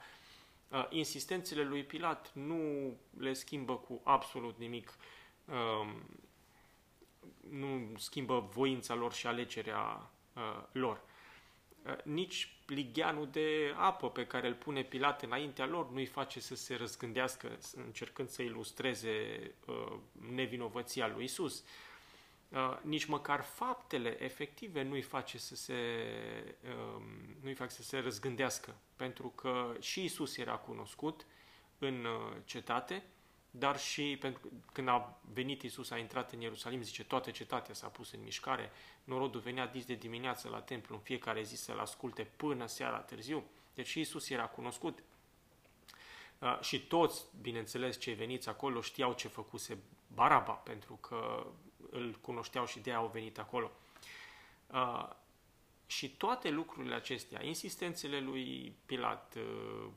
[0.67, 4.93] Uh, insistențele lui Pilat nu le schimbă cu absolut nimic,
[5.45, 6.03] um,
[7.49, 11.01] nu schimbă voința lor și alegerea uh, lor.
[11.85, 16.55] Uh, nici pligheanul de apă pe care îl pune Pilat înaintea lor nu-i face să
[16.55, 19.11] se răzgândească încercând să ilustreze
[19.65, 19.97] uh,
[20.33, 21.63] nevinovăția lui Isus.
[22.49, 25.73] Uh, nici măcar faptele efective nu-i face să se,
[26.63, 27.01] uh,
[27.41, 31.25] nu-i fac să se răzgândească, pentru că și Isus era cunoscut
[31.79, 33.03] în uh, cetate,
[33.57, 37.73] dar și pentru că când a venit Isus, a intrat în Ierusalim, zice, toată cetatea
[37.73, 38.71] s-a pus în mișcare,
[39.03, 43.43] norodul venea dis de dimineață la templu în fiecare zi să-l asculte până seara târziu.
[43.73, 45.03] Deci și Isus era cunoscut.
[46.39, 49.77] Uh, și toți, bineînțeles, cei veniți acolo știau ce făcuse
[50.13, 51.47] Baraba, pentru că
[51.91, 53.71] îl cunoșteau și de au venit acolo.
[54.71, 55.09] Uh,
[55.85, 59.89] și toate lucrurile acestea, insistențele lui Pilat, uh,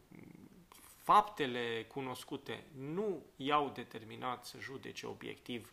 [1.09, 5.73] faptele cunoscute nu i-au determinat să judece obiectiv,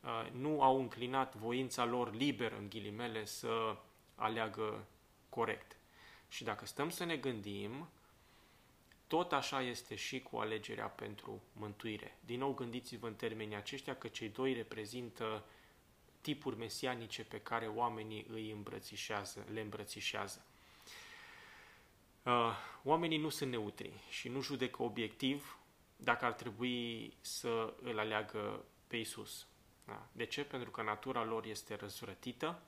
[0.00, 3.76] uh, nu au înclinat voința lor liberă, în ghilimele, să
[4.14, 4.86] aleagă
[5.28, 5.76] corect.
[6.28, 7.88] Și dacă stăm să ne gândim,
[9.06, 12.18] tot așa este și cu alegerea pentru mântuire.
[12.20, 15.44] Din nou gândiți-vă în termenii aceștia că cei doi reprezintă
[16.20, 20.44] tipuri mesianice pe care oamenii îi îmbrățișează, le îmbrățișează.
[22.24, 25.58] Uh, oamenii nu sunt neutri și nu judecă obiectiv
[25.96, 29.46] dacă ar trebui să îl aleagă pe Isus.
[29.84, 30.06] Da?
[30.12, 30.44] De ce?
[30.44, 32.62] Pentru că natura lor este răzvrătită,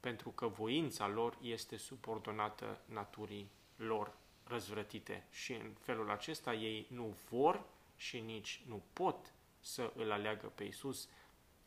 [0.00, 7.16] pentru că voința lor este subordonată naturii lor răzvrătite și în felul acesta ei nu
[7.28, 7.64] vor
[7.96, 11.08] și nici nu pot să îl aleagă pe Isus,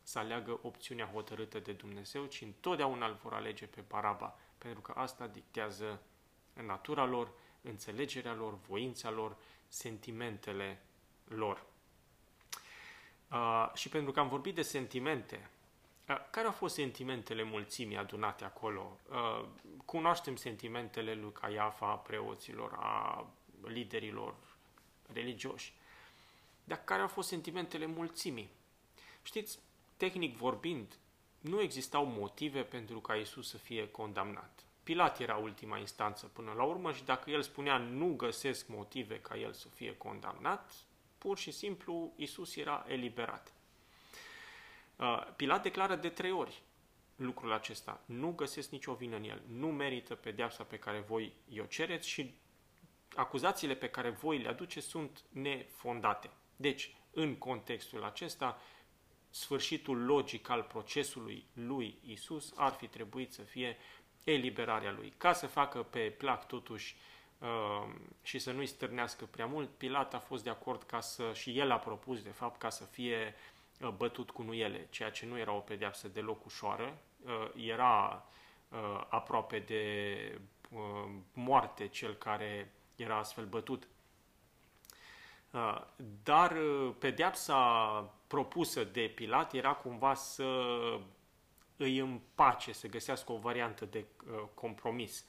[0.02, 4.92] să aleagă opțiunea hotărâtă de Dumnezeu, ci întotdeauna îl vor alege pe Baraba, pentru că
[4.96, 6.02] asta dictează
[6.60, 9.36] natura lor, înțelegerea lor, voința lor,
[9.68, 10.82] sentimentele
[11.24, 11.64] lor.
[13.32, 15.50] Uh, și pentru că am vorbit de sentimente,
[16.08, 18.98] uh, care au fost sentimentele mulțimii adunate acolo?
[19.10, 19.44] Uh,
[19.84, 23.26] cunoaștem sentimentele lui Caiafa, a preoților, a
[23.62, 24.34] liderilor
[25.12, 25.72] religioși.
[26.64, 28.50] Dar care au fost sentimentele mulțimii?
[29.22, 29.58] Știți,
[29.96, 30.96] tehnic vorbind,
[31.40, 34.64] nu existau motive pentru ca Isus să fie condamnat.
[34.82, 39.36] Pilat era ultima instanță până la urmă și dacă el spunea nu găsesc motive ca
[39.36, 40.72] el să fie condamnat,
[41.18, 43.52] pur și simplu Isus era eliberat.
[44.96, 46.62] Uh, Pilat declară de trei ori
[47.16, 48.00] lucrul acesta.
[48.04, 49.42] Nu găsesc nicio vină în el.
[49.46, 52.34] Nu merită pedeapsa pe care voi i-o cereți și
[53.14, 56.30] acuzațiile pe care voi le aduceți sunt nefondate.
[56.56, 58.60] Deci, în contextul acesta,
[59.30, 63.76] sfârșitul logic al procesului lui Isus ar fi trebuit să fie
[64.24, 65.12] eliberarea lui.
[65.16, 66.96] Ca să facă pe plac totuși
[67.38, 67.88] uh,
[68.22, 71.70] și să nu-i stârnească prea mult, Pilat a fost de acord ca să, și el
[71.70, 73.34] a propus de fapt ca să fie
[73.80, 78.24] uh, bătut cu nuiele, ceea ce nu era o pedeapsă deloc ușoară, uh, era
[78.68, 80.16] uh, aproape de
[80.70, 83.88] uh, moarte cel care era astfel bătut.
[85.50, 85.80] Uh,
[86.22, 87.56] dar uh, pedeapsa
[88.26, 90.44] propusă de Pilat era cumva să
[91.76, 95.24] îi împace, să găsească o variantă de uh, compromis,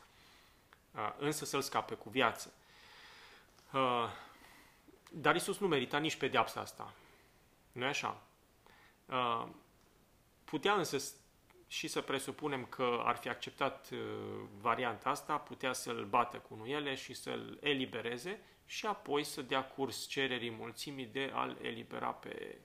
[1.18, 2.54] însă să-l scape cu viață.
[5.12, 6.94] Dar Isus nu merita nici pedeapsa asta.
[7.72, 8.22] nu e așa?
[10.44, 10.98] Putea însă
[11.68, 13.90] și să presupunem că ar fi acceptat
[14.62, 20.08] varianta asta, putea să-l bată cu nuiele și să-l elibereze și apoi să dea curs
[20.08, 22.58] cererii mulțimii de a-l elibera pe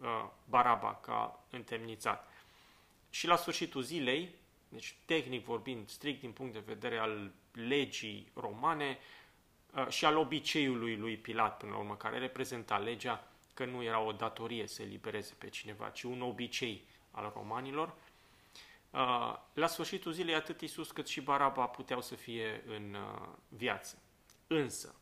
[0.00, 2.28] uh, Baraba ca întemnițat.
[3.16, 4.34] Și la sfârșitul zilei,
[4.68, 8.98] deci tehnic vorbind, strict din punct de vedere al legii romane
[9.74, 14.00] uh, și al obiceiului lui Pilat până la urmă, care reprezenta legea, că nu era
[14.00, 17.94] o datorie să elibereze pe cineva, ci un obicei al romanilor,
[18.90, 23.98] uh, la sfârșitul zilei atât Isus cât și Baraba puteau să fie în uh, viață.
[24.46, 24.94] Însă,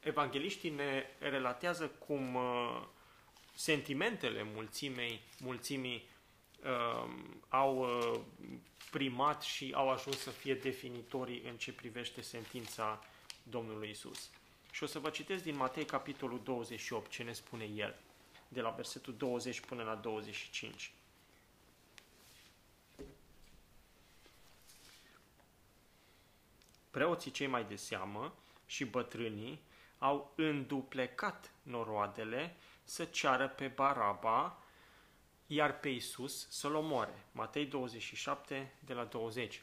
[0.00, 2.38] evangeliștii ne relatează cum
[3.54, 6.08] sentimentele mulțimei, mulțimii
[7.48, 7.86] au
[8.90, 13.04] primat și au ajuns să fie definitorii în ce privește sentința
[13.42, 14.30] Domnului Isus.
[14.70, 17.94] Și o să vă citesc din Matei capitolul 28 ce ne spune el,
[18.48, 20.92] de la versetul 20 până la 25.
[26.90, 28.34] Preoții cei mai de seamă
[28.66, 29.60] și bătrânii
[29.98, 34.58] au înduplecat noroadele să ceară pe Baraba,
[35.50, 37.26] iar pe Isus să-l omoare.
[37.32, 39.62] Matei 27, de la 20.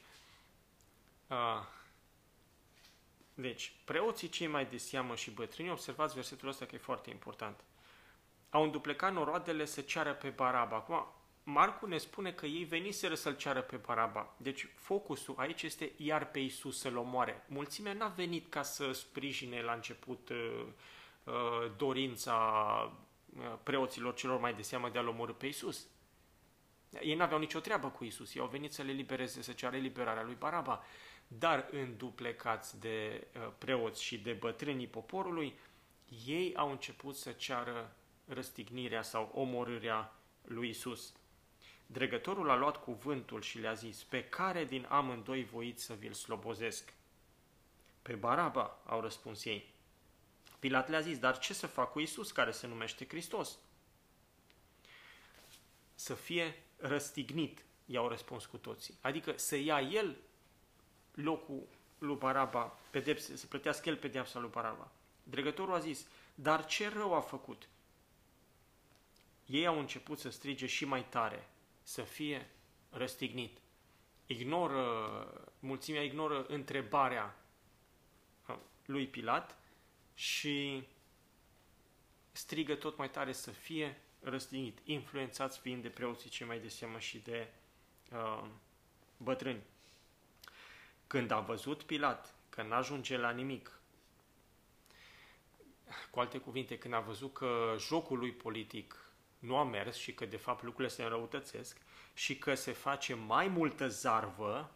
[3.34, 7.64] Deci, preoții cei mai de seamă și bătrâni, observați versetul ăsta că e foarte important,
[8.50, 10.76] au înduplecat noroadele să ceară pe Baraba.
[10.76, 11.08] Acum,
[11.44, 14.34] Marcu ne spune că ei veniseră să-l ceară pe Baraba.
[14.38, 17.46] Deci focusul aici este iar pe Isus să-l omoare.
[17.48, 20.66] Mulțimea n-a venit ca să sprijine la început uh,
[21.24, 22.34] uh, dorința
[22.86, 23.05] uh,
[23.64, 25.88] preoților celor mai de seamă de a-l omorâ pe Isus.
[27.02, 28.36] Ei n-aveau nicio treabă cu Isus.
[28.36, 30.84] Ei au venit să le libereze, să ceară eliberarea lui Baraba.
[31.28, 35.58] Dar înduplecați de uh, preoți și de bătrânii poporului,
[36.26, 37.96] ei au început să ceară
[38.26, 41.14] răstignirea sau omorârea lui Isus.
[41.86, 46.94] Dregătorul a luat cuvântul și le-a zis, pe care din amândoi voiți să vi-l slobozesc?
[48.02, 49.74] Pe Baraba, au răspuns ei.
[50.66, 53.58] Pilat le-a zis, dar ce să fac cu Isus care se numește Hristos?
[55.96, 58.98] Să fie răstignit, i-au răspuns cu toții.
[59.02, 60.18] Adică să ia el
[61.14, 64.92] locul lui Baraba, pedepse, să plătească el pedeapsa lui Baraba.
[65.24, 67.68] Dregătorul a zis, dar ce rău a făcut?
[69.46, 71.50] Ei au început să strige și mai tare,
[71.84, 72.50] să fie
[72.90, 73.58] răstignit.
[74.26, 77.36] Ignoră, mulțimea ignoră întrebarea
[78.86, 79.64] lui Pilat
[80.16, 80.88] și
[82.32, 87.00] strigă tot mai tare să fie răstignit, influențați fiind de preoții cei mai de seamă
[87.00, 87.48] și de
[88.12, 88.44] uh,
[89.18, 89.62] bătrâni.
[91.08, 93.80] Când a văzut Pilat că n-ajunge la nimic.
[96.12, 99.10] Cu alte cuvinte, când a văzut că jocul lui politic
[99.40, 101.78] nu a mers și că de fapt lucrurile se înrăutățesc
[102.14, 104.72] și că se face mai multă zarvă,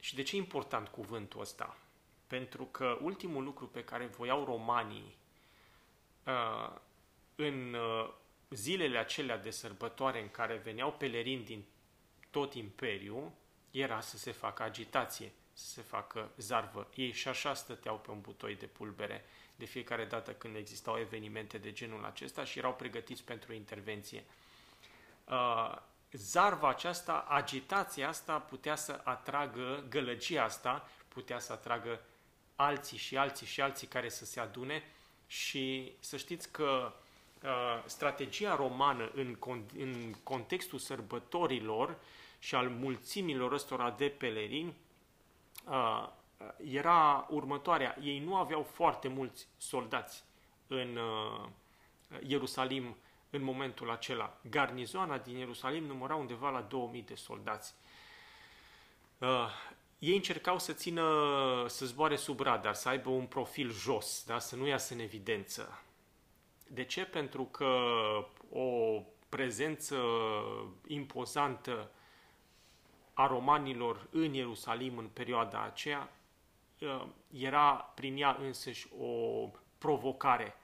[0.00, 1.76] și de ce e important cuvântul ăsta?
[2.32, 5.16] Pentru că ultimul lucru pe care voiau romanii
[6.26, 6.76] uh,
[7.34, 8.12] în uh,
[8.50, 11.64] zilele acelea de sărbătoare în care veneau pelerini din
[12.30, 13.30] tot imperiul,
[13.70, 16.90] era să se facă agitație, să se facă zarvă.
[16.94, 19.24] Ei și așa stăteau pe un butoi de pulbere
[19.56, 24.24] de fiecare dată când existau evenimente de genul acesta și erau pregătiți pentru intervenție.
[25.24, 25.76] Uh,
[26.12, 32.00] zarva aceasta, agitația asta putea să atragă, gălăgia asta putea să atragă
[32.56, 34.82] alții și alții și alții care să se adune
[35.26, 36.92] și să știți că
[37.42, 41.98] uh, strategia romană în, con- în contextul sărbătorilor
[42.38, 44.76] și al mulțimilor ăstora de pelerini
[45.68, 46.08] uh,
[46.70, 47.96] era următoarea.
[48.02, 50.24] Ei nu aveau foarte mulți soldați
[50.66, 51.48] în uh,
[52.26, 52.96] Ierusalim
[53.30, 54.36] în momentul acela.
[54.50, 57.74] Garnizoana din Ierusalim număra undeva la 2000 de soldați.
[59.18, 59.48] Uh,
[60.02, 61.04] ei încercau să țină,
[61.68, 64.38] să zboare sub radar, să aibă un profil jos, da?
[64.38, 65.82] să nu iasă în evidență.
[66.68, 67.04] De ce?
[67.04, 67.66] Pentru că
[68.50, 69.96] o prezență
[70.86, 71.90] impozantă
[73.12, 76.12] a romanilor în Ierusalim în perioada aceea
[76.80, 79.48] uh, era prin ea însăși o
[79.78, 80.56] provocare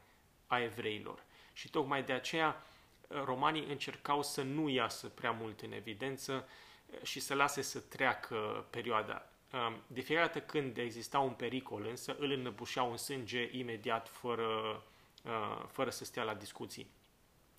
[0.47, 1.25] a evreilor.
[1.53, 2.63] Și tocmai de aceea
[3.09, 6.67] uh, romanii încercau să nu iasă prea mult în evidență uh,
[7.03, 9.29] și să lase să treacă perioada.
[9.53, 14.83] Um, de fiecare dată când exista un pericol, însă, îl înăbușeau în sânge imediat, fără,
[15.25, 16.91] uh, fără să stea la discuții.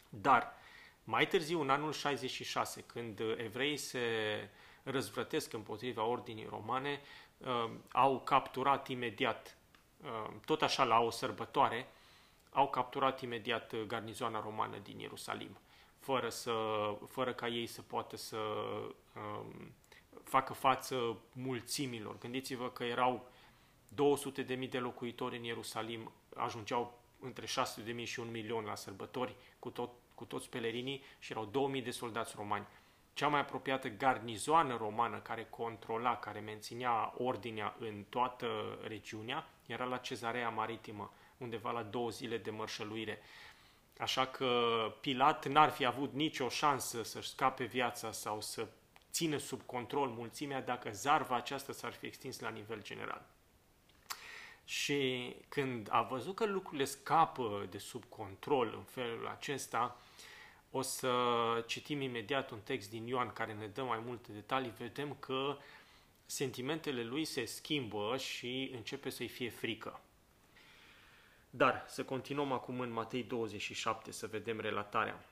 [0.09, 0.53] Dar,
[1.03, 3.99] mai târziu, în anul 66, când evreii se
[4.83, 7.01] răzvrătesc împotriva ordinii romane,
[7.91, 9.57] au capturat imediat,
[10.45, 11.87] tot așa la o sărbătoare,
[12.51, 15.57] au capturat imediat garnizoana romană din Ierusalim,
[15.99, 16.53] fără, să,
[17.07, 18.37] fără ca ei să poată să
[19.15, 19.73] um,
[20.23, 22.17] facă față mulțimilor.
[22.17, 23.27] Gândiți-vă că erau
[23.93, 29.69] 200.000 de, de locuitori în Ierusalim, ajungeau între 600.000 și un milion la sărbători cu,
[29.69, 32.67] tot, cu toți pelerinii și erau 2000 de soldați romani.
[33.13, 39.97] Cea mai apropiată garnizoană romană care controla, care menținea ordinea în toată regiunea, era la
[39.97, 43.21] cezarea maritimă undeva la două zile de mărșăluire.
[43.99, 44.51] Așa că
[45.01, 48.67] Pilat n-ar fi avut nicio șansă să-și scape viața sau să
[49.11, 53.25] țină sub control mulțimea dacă zarva aceasta s-ar fi extins la nivel general.
[54.63, 59.97] Și când a văzut că lucrurile scapă de sub control în felul acesta,
[60.71, 61.13] o să
[61.67, 65.57] citim imediat un text din Ioan care ne dă mai multe detalii, vedem că
[66.25, 70.01] sentimentele lui se schimbă și începe să-i fie frică.
[71.49, 75.25] Dar să continuăm acum în Matei 27 să vedem relatarea.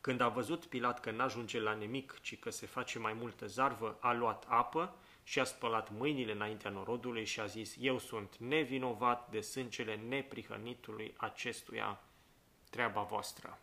[0.00, 3.98] Când a văzut Pilat că n-ajunge la nimic, ci că se face mai multă zarvă,
[4.00, 9.30] a luat apă și a spălat mâinile înaintea norodului și a zis, Eu sunt nevinovat
[9.30, 12.00] de sângele neprihănitului acestuia,
[12.70, 13.58] treaba voastră.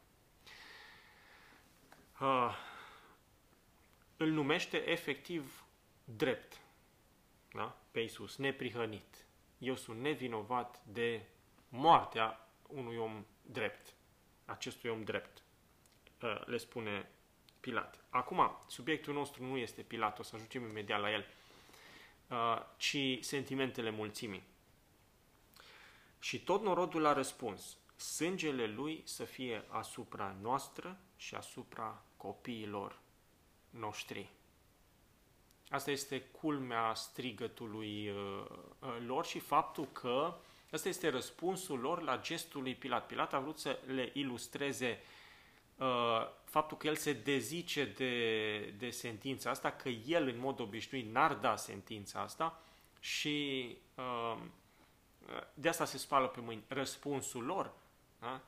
[2.22, 2.56] Uh,
[4.18, 5.64] îl numește efectiv
[6.04, 6.60] drept
[7.54, 7.78] da?
[7.92, 9.26] pe Iisus, neprihănit.
[9.58, 11.22] Eu sunt nevinovat de
[11.70, 13.94] moartea unui om drept,
[14.46, 15.44] acestui om drept,
[16.22, 17.12] uh, le spune
[17.60, 18.04] Pilat.
[18.10, 21.26] Acum, subiectul nostru nu este Pilat, o să ajungem imediat la el,
[22.28, 24.44] uh, ci sentimentele mulțimii.
[26.20, 33.00] Și tot norodul a răspuns, sângele lui să fie asupra noastră și asupra copiilor
[33.70, 34.30] noștri.
[35.70, 38.46] Asta este culmea strigătului uh,
[39.06, 40.36] lor și faptul că
[40.72, 43.06] Asta este răspunsul lor la gestul lui Pilat.
[43.06, 45.00] Pilat a vrut să le ilustreze
[45.78, 51.12] uh, faptul că el se dezice de, de sentința asta, că el în mod obișnuit
[51.12, 52.62] n-ar da sentința asta
[53.00, 54.38] și uh,
[55.54, 56.64] de asta se spală pe mâini.
[56.68, 57.72] Răspunsul lor,
[58.20, 58.42] da?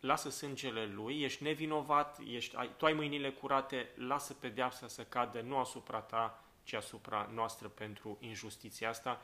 [0.00, 5.40] lasă sângele lui, ești nevinovat, ești, ai, tu ai mâinile curate, lasă pedeapsa să cadă
[5.40, 9.22] nu asupra ta, ci asupra noastră pentru injustiția asta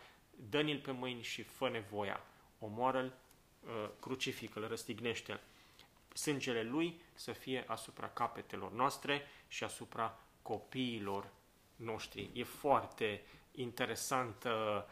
[0.49, 2.20] dă-ni-l pe mâini și fă nevoia.
[2.59, 3.12] Omoară-l,
[3.66, 5.41] uh, crucifică-l, răstignește-l.
[6.14, 11.30] Sângele lui să fie asupra capetelor noastre și asupra copiilor
[11.76, 12.30] noștri.
[12.32, 13.22] E foarte
[13.55, 14.86] interesantă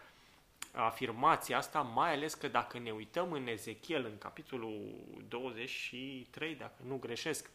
[0.73, 4.95] afirmația asta, mai ales că dacă ne uităm în Ezechiel, în capitolul
[5.29, 7.51] 23, dacă nu greșesc,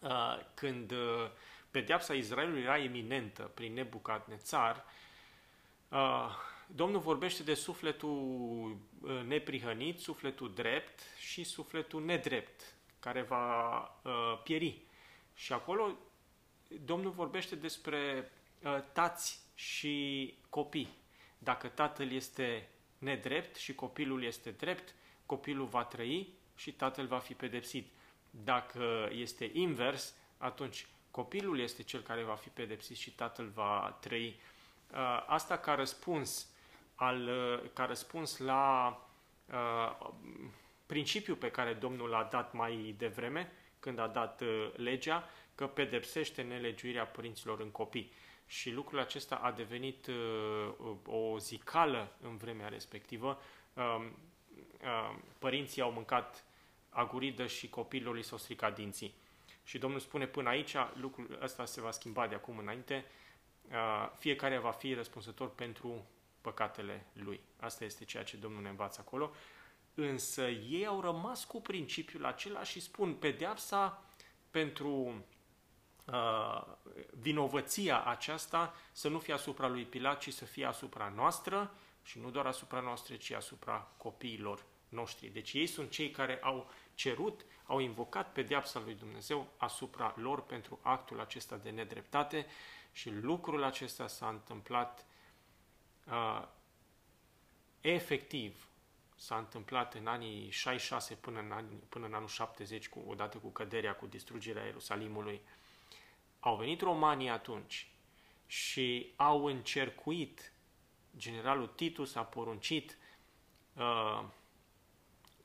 [0.00, 1.30] uh, când uh,
[1.70, 4.84] pedeapsa Israelului era eminentă prin Nebucadnețar,
[5.90, 6.30] Uh,
[6.74, 14.82] Domnul vorbește de sufletul uh, neprihănit, sufletul drept și sufletul nedrept, care va uh, pieri.
[15.34, 15.98] Și acolo
[16.84, 18.30] Domnul vorbește despre
[18.62, 20.98] uh, tați și copii.
[21.38, 22.68] Dacă tatăl este
[22.98, 24.94] nedrept și copilul este drept,
[25.26, 27.92] copilul va trăi și tatăl va fi pedepsit.
[28.30, 34.40] Dacă este invers, atunci copilul este cel care va fi pedepsit și tatăl va trăi.
[34.92, 36.48] Uh, asta ca răspuns,
[37.00, 38.96] al, uh, ca răspuns la
[39.46, 40.10] uh,
[40.86, 44.42] principiul pe care Domnul l-a dat mai devreme, când a dat
[44.76, 48.12] legea, că pedepsește nelegiuirea părinților în copii.
[48.46, 50.10] Și lucrul acesta a devenit
[51.06, 53.40] o zicală în vremea respectivă.
[53.74, 54.12] Um,
[55.38, 56.44] părinții au mâncat
[56.88, 59.14] aguridă și copilul li s-au stricat dinții.
[59.64, 63.04] Și Domnul spune până aici, lucrul ăsta se va schimba de acum înainte,
[64.18, 66.06] fiecare va fi răspunsător pentru
[66.40, 67.40] păcatele lui.
[67.60, 69.30] Asta este ceea ce Domnul ne învață acolo.
[69.94, 74.04] Însă ei au rămas cu principiul acela și spun pedeapsa
[74.50, 75.24] pentru
[76.04, 76.62] uh,
[77.20, 82.30] vinovăția aceasta să nu fie asupra lui Pilat, ci să fie asupra noastră și nu
[82.30, 85.28] doar asupra noastră, ci asupra copiilor noștri.
[85.28, 90.78] Deci ei sunt cei care au cerut, au invocat pedeapsa lui Dumnezeu asupra lor pentru
[90.82, 92.46] actul acesta de nedreptate
[92.92, 95.06] și lucrul acesta s-a întâmplat
[96.10, 96.48] uh,
[97.80, 98.68] efectiv,
[99.16, 103.48] s-a întâmplat în anii 66 până în, anii, până în anul 70, cu, odată cu
[103.48, 105.40] căderea, cu distrugerea Ierusalimului.
[106.40, 107.90] Au venit romanii atunci
[108.46, 110.52] și au încercuit,
[111.16, 112.98] generalul Titus a poruncit
[113.74, 114.24] uh,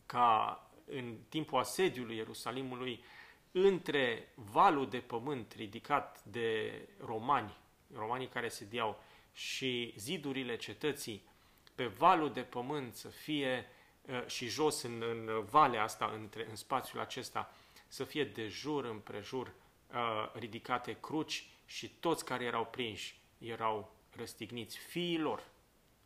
[0.05, 3.03] ca în timpul asediului Ierusalimului,
[3.51, 7.57] între valul de pământ ridicat de romani,
[7.93, 9.03] romanii care sediau,
[9.36, 11.24] și zidurile cetății,
[11.76, 13.66] pe valul de pământ să fie
[14.02, 17.54] uh, și jos în, în valea asta, între, în spațiul acesta,
[17.88, 24.78] să fie de jur împrejur uh, ridicate cruci și toți care erau prinși erau răstigniți.
[24.78, 25.44] Fiilor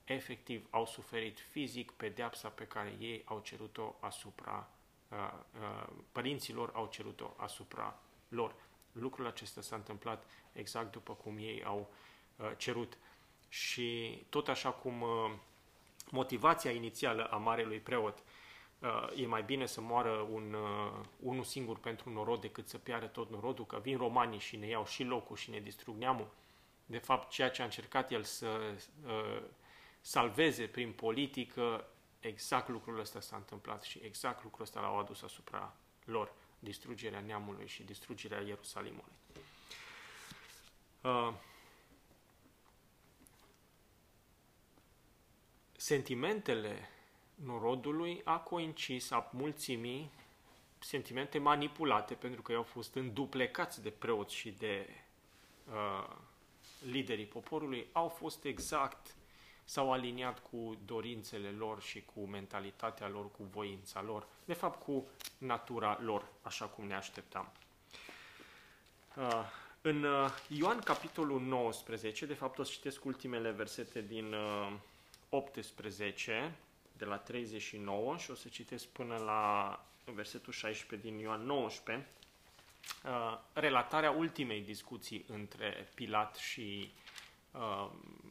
[0.04, 4.70] efectiv au suferit fizic pedeapsa pe care ei au cerut-o asupra
[5.08, 5.18] uh,
[5.60, 8.56] uh, părinților, au cerut-o asupra lor.
[8.92, 11.92] Lucrul acesta s-a întâmplat exact după cum ei au
[12.36, 12.98] uh, cerut.
[13.50, 15.32] Și tot așa cum uh,
[16.10, 18.24] motivația inițială a marelui preot
[18.80, 23.06] uh, e mai bine să moară un, uh, unul singur pentru norod decât să piară
[23.06, 26.32] tot norodul, că vin romanii și ne iau și locul și ne distrug neamul.
[26.86, 28.60] De fapt, ceea ce a încercat el să
[29.06, 29.42] uh,
[30.02, 31.88] salveze prin politică,
[32.20, 35.74] exact lucrul ăsta s-a întâmplat și exact lucrul ăsta l-au adus asupra
[36.06, 39.12] lor, distrugerea neamului și distrugerea Ierusalimului.
[41.02, 41.34] Uh,
[45.82, 46.90] sentimentele
[47.36, 50.12] norodului a coincis a mulțimii
[50.80, 54.90] sentimente manipulate pentru că ei au fost înduplecați de preoți și de
[55.68, 56.16] uh,
[56.92, 59.16] liderii poporului, au fost exact
[59.64, 65.08] s-au aliniat cu dorințele lor și cu mentalitatea lor, cu voința lor, de fapt cu
[65.38, 67.52] natura lor, așa cum ne așteptam.
[69.18, 69.44] Uh,
[69.82, 74.36] în uh, Ioan capitolul 19, de fapt o să citesc ultimele versete din
[75.30, 76.52] 18, uh,
[76.98, 82.08] de la 39 și o să citesc până la versetul 16 din Ioan 19,
[83.54, 86.92] relatarea ultimei discuții între Pilat și
[87.52, 87.90] uh,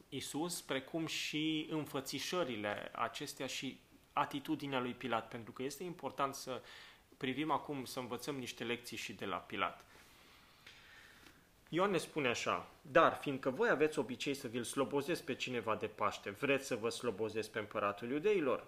[0.09, 3.79] Isus, precum și înfățișările acestea și
[4.13, 6.61] atitudinea lui Pilat, pentru că este important să
[7.17, 9.85] privim acum, să învățăm niște lecții și de la Pilat.
[11.71, 15.87] Ioan ne spune așa, dar fiindcă voi aveți obicei să vi-l slobozesc pe cineva de
[15.87, 18.67] Paște, vreți să vă slobozesc pe împăratul iudeilor?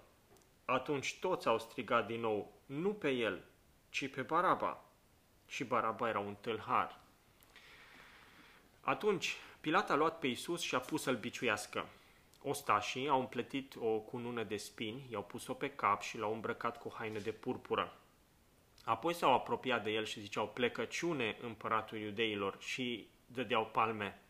[0.64, 3.44] Atunci toți au strigat din nou, nu pe el,
[3.90, 4.84] ci pe Baraba.
[5.46, 7.00] Și Baraba era un tâlhar.
[8.80, 11.86] Atunci Pilat a luat pe Isus și a pus să-l biciuiască.
[12.42, 16.92] Ostașii au împletit o cunună de spini, i-au pus-o pe cap și l-au îmbrăcat cu
[16.94, 17.96] haine de purpură.
[18.84, 24.20] Apoi s-au apropiat de el și ziceau, plecăciune împăratul iudeilor și dădeau palme.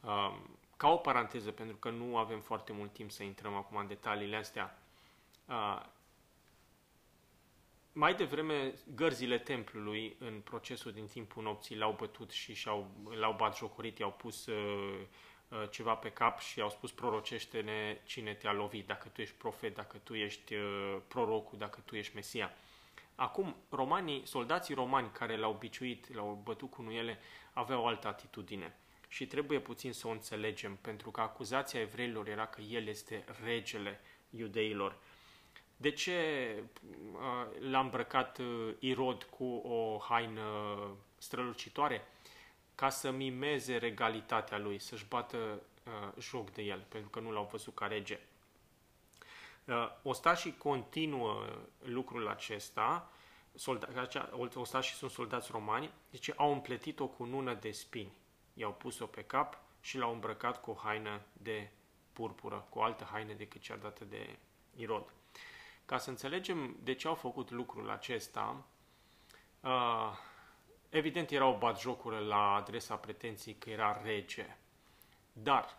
[0.00, 3.86] Um, ca o paranteză, pentru că nu avem foarte mult timp să intrăm acum în
[3.86, 4.78] detaliile astea,
[5.46, 5.82] uh,
[7.98, 13.56] mai devreme, gărzile templului, în procesul din timpul nopții, l-au bătut și și-au, l-au bat
[13.56, 15.00] jocorit, i-au pus uh,
[15.48, 19.74] uh, ceva pe cap și i-au spus prorocește-ne cine te-a lovit, dacă tu ești profet,
[19.74, 22.54] dacă tu ești uh, prorocul, dacă tu ești Mesia.
[23.16, 27.18] Acum, romanii, soldații romani care l-au biciuit, l-au bătut cu nuiele,
[27.52, 28.76] aveau o altă atitudine.
[29.08, 34.00] și trebuie puțin să o înțelegem, pentru că acuzația evreilor era că el este regele
[34.30, 34.96] iudeilor.
[35.76, 36.14] De ce
[37.12, 40.42] uh, l-a îmbrăcat uh, Irod cu o haină
[41.18, 42.04] strălucitoare?
[42.74, 47.48] Ca să mimeze regalitatea lui, să-și bată uh, joc de el, pentru că nu l-au
[47.50, 48.20] văzut ca rege.
[50.02, 51.46] Ostașii continuă
[51.78, 53.10] lucrul acesta,
[53.54, 53.88] solda,
[54.54, 58.12] ostașii sunt soldați romani, deci au împletit o cunună de spini.
[58.54, 61.70] I-au pus-o pe cap și l-au îmbrăcat cu o haină de
[62.12, 64.38] purpură, cu o altă haină decât cea dată de
[64.76, 65.12] Irod.
[65.84, 68.64] Ca să înțelegem de ce au făcut lucrul acesta,
[69.60, 70.12] uh,
[70.88, 74.56] evident era o batjocură la adresa pretenției că era rege,
[75.32, 75.78] dar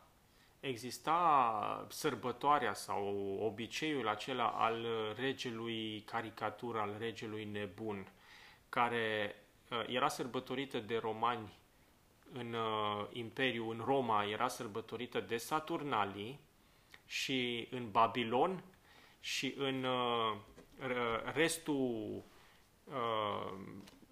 [0.60, 4.86] exista sărbătoarea sau obiceiul acela al
[5.20, 8.12] regelui caricatur, al regelui nebun,
[8.70, 9.36] care
[9.72, 11.54] uh, era sărbătorită de romani
[12.34, 16.40] în uh, Imperiu, în Roma, era sărbătorită de Saturnalii
[17.06, 18.64] și în Babilon
[19.20, 20.36] și în uh,
[21.34, 22.24] restul
[22.84, 23.54] uh,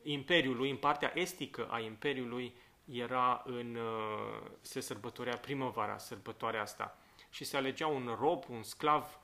[0.03, 2.53] Imperiului, în partea estică a Imperiului,
[2.91, 6.97] era în, uh, se sărbătorea primăvara, sărbătoarea asta.
[7.29, 9.19] Și se alegea un rob, un sclav,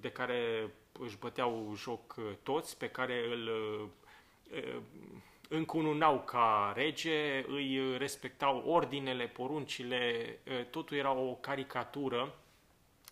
[0.00, 3.50] de care își băteau joc toți, pe care îl
[5.48, 10.38] încununau ca rege, îi respectau ordinele, poruncile,
[10.70, 12.34] totul era o caricatură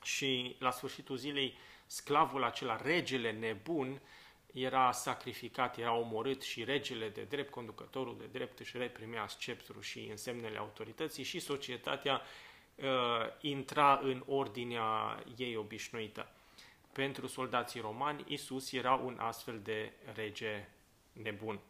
[0.03, 1.57] și la sfârșitul zilei
[1.87, 4.01] sclavul acela, regele nebun,
[4.53, 10.07] era sacrificat, era omorât și regele de drept, conducătorul de drept își reprimea sceptrul și
[10.11, 12.21] însemnele autorității și societatea
[12.75, 12.87] uh,
[13.41, 16.33] intra în ordinea ei obișnuită.
[16.93, 20.69] Pentru soldații romani, Isus era un astfel de rege
[21.13, 21.61] nebun.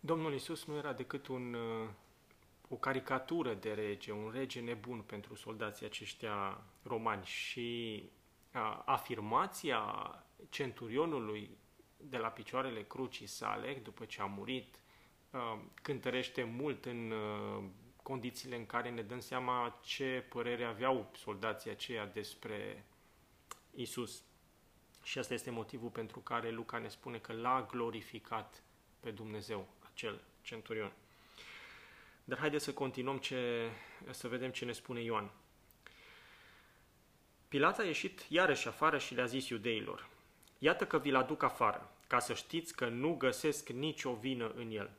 [0.00, 1.88] Domnul Isus nu era decât un uh,
[2.72, 8.02] o caricatură de rege, un rege nebun pentru soldații aceștia romani și
[8.52, 9.82] a, afirmația
[10.48, 11.50] centurionului
[11.96, 14.80] de la picioarele crucii sale, după ce a murit,
[15.30, 17.62] a, cântărește mult în a,
[18.02, 22.84] condițiile în care ne dăm seama ce părere aveau soldații aceia despre
[23.74, 24.22] Isus.
[25.02, 28.62] Și asta este motivul pentru care Luca ne spune că l-a glorificat
[29.00, 30.92] pe Dumnezeu, acel centurion.
[32.30, 33.70] Dar haideți să continuăm ce,
[34.10, 35.30] să vedem ce ne spune Ioan.
[37.48, 40.08] Pilat a ieșit iarăși afară și le-a zis iudeilor,
[40.58, 44.90] Iată că vi-l aduc afară, ca să știți că nu găsesc nicio vină în el.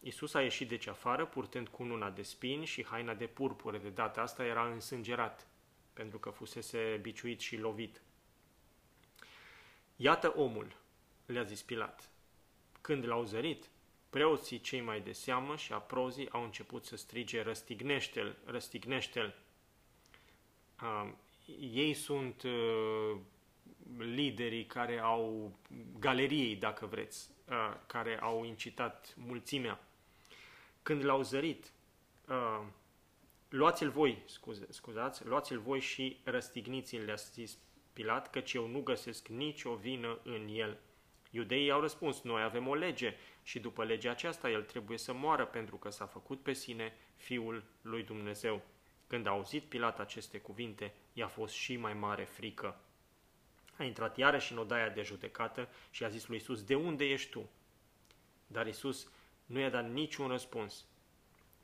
[0.00, 3.78] Isus a ieșit deci afară, purtând cununa de spini și haina de purpure.
[3.78, 5.46] De data asta era însângerat,
[5.92, 8.02] pentru că fusese biciuit și lovit.
[9.96, 10.76] Iată omul,
[11.26, 12.08] le-a zis Pilat.
[12.80, 13.70] Când l-au zărit,
[14.14, 19.34] Preoții cei mai de seamă și aprozii au început să strige răstignește-l, răstignește-l.
[20.82, 21.12] Uh,
[21.74, 23.16] ei sunt uh,
[23.98, 25.56] liderii care au
[25.98, 29.80] galeriei, dacă vreți, uh, care au incitat mulțimea.
[30.82, 31.72] Când l-au zărit,
[32.28, 32.60] uh,
[33.48, 37.58] luați-l voi, scuze, scuzați, luați-l voi și răstigniți-l, le-a zis
[37.92, 40.78] Pilat, căci eu nu găsesc nicio vină în el.
[41.30, 45.44] Iudeii au răspuns, noi avem o lege și după legea aceasta el trebuie să moară
[45.44, 48.62] pentru că s-a făcut pe sine Fiul lui Dumnezeu.
[49.06, 52.80] Când a auzit Pilat aceste cuvinte, i-a fost și mai mare frică.
[53.78, 57.30] A intrat iarăși în odaia de judecată și a zis lui Isus, de unde ești
[57.30, 57.50] tu?
[58.46, 59.10] Dar Isus
[59.46, 60.84] nu i-a dat niciun răspuns.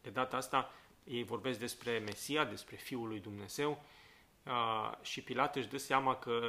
[0.02, 0.72] De data asta
[1.04, 3.84] ei vorbesc despre Mesia, despre Fiul lui Dumnezeu
[5.02, 6.40] și Pilat își dă seama că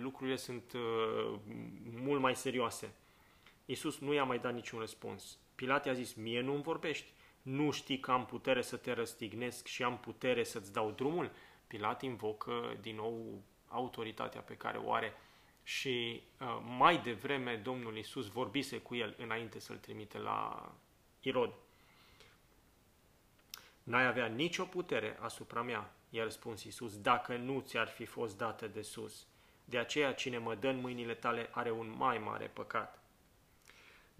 [0.00, 0.72] lucrurile sunt
[1.92, 2.94] mult mai serioase.
[3.70, 5.38] Iisus nu i-a mai dat niciun răspuns.
[5.54, 7.12] Pilat i-a zis, mie nu-mi vorbești.
[7.42, 11.30] Nu știi că am putere să te răstignesc și am putere să-ți dau drumul?
[11.66, 15.12] Pilat invocă din nou autoritatea pe care o are
[15.62, 20.72] și uh, mai devreme Domnul Iisus vorbise cu el înainte să-l trimite la
[21.20, 21.52] Irod.
[23.82, 28.66] N-ai avea nicio putere asupra mea, i-a răspuns Iisus, dacă nu ți-ar fi fost dată
[28.66, 29.26] de sus.
[29.64, 32.99] De aceea cine mă dă în mâinile tale are un mai mare păcat.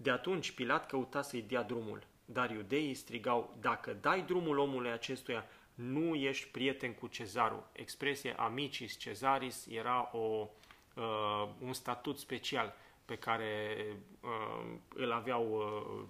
[0.01, 5.45] De atunci Pilat căuta să-i dea drumul, dar iudeii strigau, dacă dai drumul omului acestuia,
[5.73, 7.69] nu ești prieten cu cezarul.
[7.71, 10.47] Expresia amicis cezaris era o,
[10.95, 12.75] uh, un statut special
[13.05, 13.77] pe care
[14.21, 16.03] uh, îl aveau uh,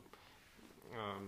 [0.92, 1.28] uh,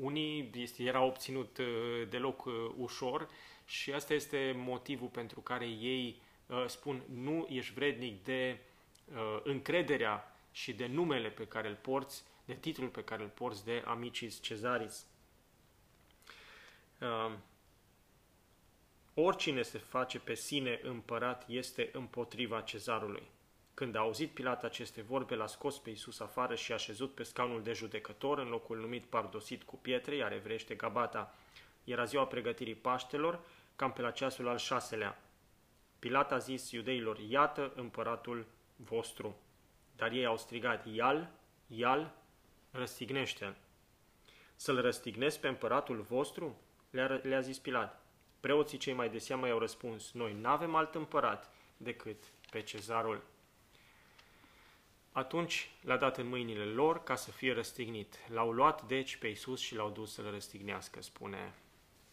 [0.00, 3.28] unii, este, era obținut uh, deloc uh, ușor
[3.64, 8.58] și asta este motivul pentru care ei uh, spun nu ești vrednic de
[9.14, 13.64] uh, încrederea și de numele pe care îl porți, de titlul pe care îl porți
[13.64, 15.06] de Amicis Cezaris.
[17.00, 17.32] Uh,
[19.14, 23.22] oricine se face pe sine împărat este împotriva cezarului.
[23.74, 27.22] Când a auzit Pilat aceste vorbe, l-a scos pe Iisus afară și a șezut pe
[27.22, 31.34] scaunul de judecător în locul numit pardosit cu pietre, iar evrește Gabata.
[31.84, 33.40] Era ziua pregătirii Paștelor,
[33.76, 35.22] cam pe la ceasul al șaselea.
[35.98, 38.46] Pilat a zis iudeilor, iată împăratul
[38.76, 39.36] vostru.
[39.96, 41.30] Dar ei au strigat, ial,
[41.66, 42.14] ial,
[42.70, 43.56] răstignește-l.
[44.56, 46.56] Să-l răstignesc pe împăratul vostru?
[46.90, 48.02] Le-a, le zis Pilat.
[48.40, 53.22] Preoții cei mai de seamă i-au răspuns, noi n-avem alt împărat decât pe cezarul.
[55.12, 58.18] Atunci l-a dat în mâinile lor ca să fie răstignit.
[58.28, 61.54] L-au luat deci pe Iisus și l-au dus să-l răstignească, spune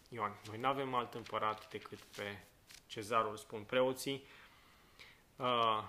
[0.08, 0.40] Ioan.
[0.46, 2.44] Noi nu avem alt împărat decât pe
[2.86, 4.24] cezarul, spun preoții.
[5.36, 5.82] Uh,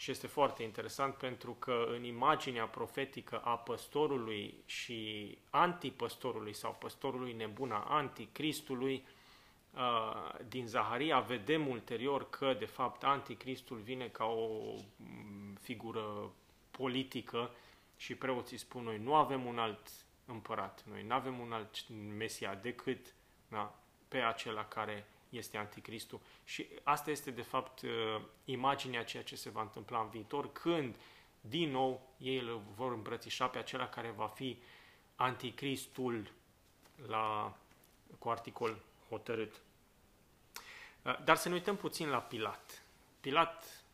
[0.00, 7.32] și este foarte interesant pentru că în imaginea profetică a păstorului și antipăstorului sau păstorului
[7.32, 9.06] nebun, a anticristului,
[9.74, 16.32] uh, din Zaharia vedem ulterior că de fapt anticristul vine ca o mm, figură
[16.70, 17.50] politică
[17.96, 19.88] și preoții spun noi nu avem un alt
[20.24, 23.14] împărat, noi nu avem un alt Mesia decât
[23.48, 23.78] da,
[24.08, 26.20] pe acela care este anticristul.
[26.44, 27.90] Și asta este de fapt uh,
[28.44, 30.96] imaginea ceea ce se va întâmpla în viitor, când
[31.40, 34.58] din nou ei îl vor îmbrățișa pe acela care va fi
[35.16, 36.30] anticristul
[37.06, 37.56] la,
[38.18, 39.60] cu articol hotărât.
[41.02, 42.82] Uh, dar să ne uităm puțin la Pilat.
[43.20, 43.84] Pilat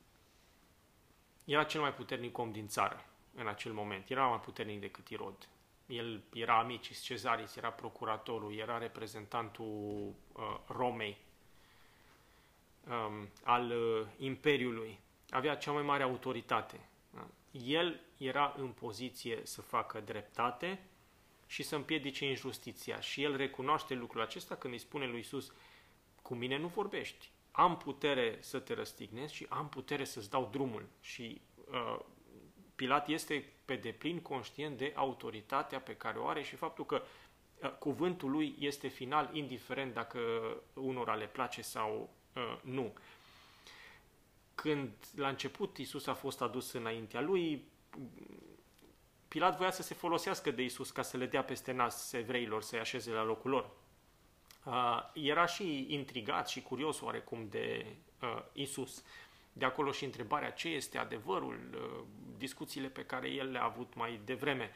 [1.44, 4.10] era cel mai puternic om din țară în acel moment.
[4.10, 5.48] Era mai puternic decât Irod.
[5.86, 11.16] El era amicis Cezaris, era procuratorul, era reprezentantul uh, Romei,
[12.88, 14.98] um, al uh, Imperiului.
[15.30, 16.88] Avea cea mai mare autoritate.
[17.10, 17.26] Da?
[17.50, 20.80] El era în poziție să facă dreptate
[21.46, 23.00] și să împiedice injustiția.
[23.00, 25.52] Și el recunoaște lucrul acesta când îi spune lui Isus,
[26.22, 30.86] cu mine nu vorbești, am putere să te răstignesc și am putere să-ți dau drumul.
[31.00, 31.98] Și uh,
[32.74, 37.02] Pilat este pe deplin conștient de autoritatea pe care o are și faptul că
[37.62, 40.18] uh, cuvântul lui este final, indiferent dacă
[40.74, 42.08] unora le place sau uh,
[42.60, 42.94] nu.
[44.54, 47.64] Când la început Isus a fost adus înaintea lui,
[49.28, 52.78] Pilat voia să se folosească de Isus ca să le dea peste nas evreilor, să-i
[52.78, 53.70] așeze la locul lor.
[54.64, 57.86] Uh, era și intrigat și curios oarecum de
[58.22, 59.02] uh, Isus.
[59.52, 62.04] De acolo și întrebarea ce este adevărul, uh,
[62.38, 64.70] discuțiile pe care el le-a avut mai devreme.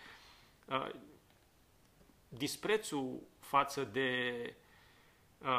[0.64, 0.90] Uh,
[2.28, 4.69] disprețul față de uh,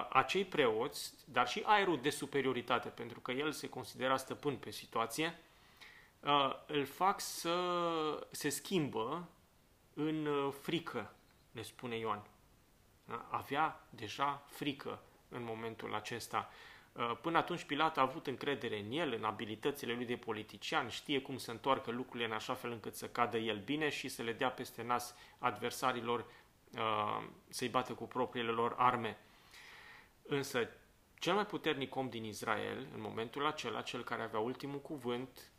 [0.09, 5.39] acei preoți, dar și aerul de superioritate, pentru că el se considera stăpân pe situație,
[6.19, 9.27] uh, îl fac să se schimbă
[9.93, 11.13] în uh, frică,
[11.51, 12.23] ne spune Ioan.
[13.05, 13.27] Da?
[13.29, 16.49] avea deja frică în momentul acesta.
[16.93, 21.21] Uh, până atunci Pilat a avut încredere în el, în abilitățile lui de politician, știe
[21.21, 24.33] cum să întoarcă lucrurile în așa fel încât să cadă el bine și să le
[24.33, 26.25] dea peste nas adversarilor,
[26.75, 29.17] uh, să-i bată cu propriile lor arme.
[30.31, 30.69] Însă,
[31.19, 35.51] cel mai puternic om din Israel, în momentul acela, cel care avea ultimul cuvânt,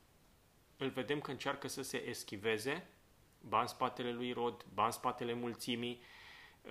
[0.76, 2.86] îl vedem că încearcă să se eschiveze,
[3.40, 6.02] ba în spatele lui Rod, ba în spatele mulțimii,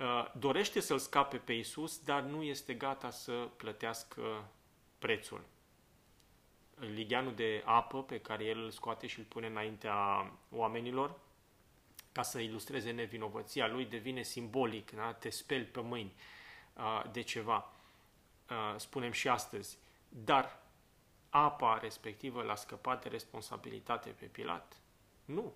[0.00, 4.48] Uh, dorește să-l scape pe Isus, dar nu este gata să plătească
[4.98, 5.44] prețul.
[6.74, 11.18] Ligianul de apă pe care el îl scoate și îl pune înaintea oamenilor,
[12.12, 15.12] ca să ilustreze nevinovăția lui, devine simbolic, da?
[15.12, 16.12] te speli pe mâini
[16.76, 17.71] uh, de ceva, uh,
[18.76, 19.78] spunem și astăzi.
[20.08, 20.58] Dar
[21.30, 24.76] apa respectivă l-a scăpat de responsabilitate pe Pilat?
[25.24, 25.52] Nu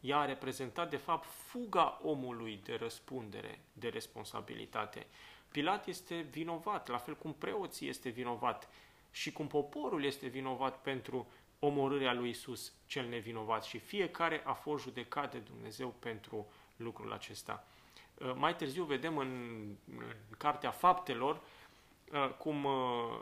[0.00, 5.06] ea a reprezentat de fapt fuga omului de răspundere, de responsabilitate.
[5.50, 8.68] Pilat este vinovat, la fel cum preoții este vinovat
[9.10, 11.26] și cum poporul este vinovat pentru
[11.58, 17.66] omorârea lui Isus cel nevinovat și fiecare a fost judecat de Dumnezeu pentru lucrul acesta.
[18.14, 19.60] Uh, mai târziu vedem în
[20.38, 21.40] Cartea Faptelor uh,
[22.38, 23.20] cum uh,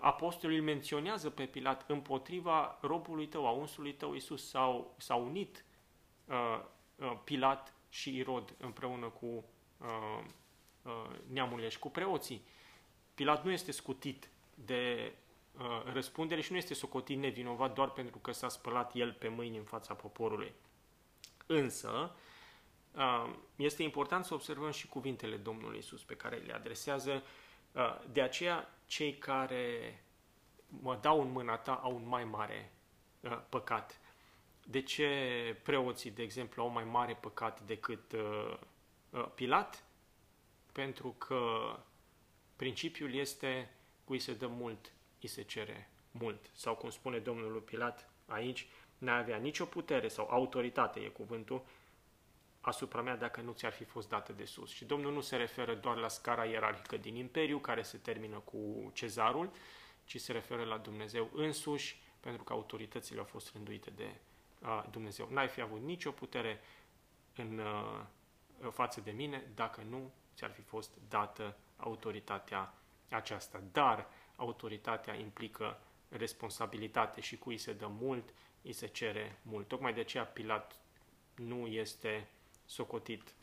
[0.00, 5.64] apostolul îl menționează pe Pilat împotriva robului tău, a unsului tău Isus, s-au, s-au unit
[6.32, 6.64] Uh,
[6.96, 9.44] uh, Pilat și Irod împreună cu
[9.78, 10.22] uh,
[11.26, 12.46] neamurile și cu preoții.
[13.14, 15.12] Pilat nu este scutit de
[15.92, 19.64] răspundere și nu este socotit nevinovat doar pentru că s-a spălat el pe mâini în
[19.64, 20.52] fața poporului.
[21.46, 22.16] Însă,
[23.56, 27.22] este important să observăm și cuvintele Domnului Isus pe care le adresează.
[28.12, 30.02] De aceea, cei care
[30.66, 32.72] mă dau în mâna ta au un mai mare
[33.48, 34.00] păcat.
[34.64, 35.08] de ce
[35.62, 38.56] preoții, de exemplu, au mai mare păcat decât uh,
[39.10, 39.84] uh, Pilat?
[40.72, 41.40] Pentru că
[42.56, 43.70] principiul este
[44.04, 46.50] cui se dă mult, îi se cere mult.
[46.52, 48.68] Sau cum spune domnul Pilat aici,
[48.98, 51.64] n-ai avea nicio putere sau autoritate, e cuvântul,
[52.62, 54.70] asupra mea dacă nu ți-ar fi fost dată de sus.
[54.70, 58.90] Și Domnul nu se referă doar la scara ierarhică din imperiu, care se termină cu
[58.94, 59.50] cezarul,
[60.04, 64.14] ci se referă la Dumnezeu însuși, pentru că autoritățile au fost rânduite de
[64.62, 65.28] uh, Dumnezeu.
[65.30, 66.60] N-ai fi avut nicio putere
[67.36, 72.74] în uh, față de mine dacă nu ți-ar fi fost dată autoritatea
[73.08, 73.62] aceasta.
[73.72, 74.06] Dar
[74.36, 79.68] autoritatea implică responsabilitate și cui se dă mult, îi se cere mult.
[79.68, 80.76] Tocmai de aceea Pilat
[81.34, 82.28] nu este
[82.72, 83.34] socotit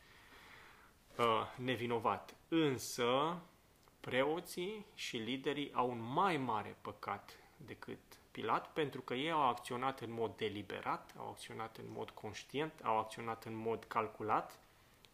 [1.18, 1.26] uh,
[1.56, 2.34] nevinovat.
[2.48, 3.40] Însă,
[4.00, 7.98] preoții și liderii au un mai mare păcat decât
[8.30, 12.98] Pilat, pentru că ei au acționat în mod deliberat, au acționat în mod conștient, au
[12.98, 14.58] acționat în mod calculat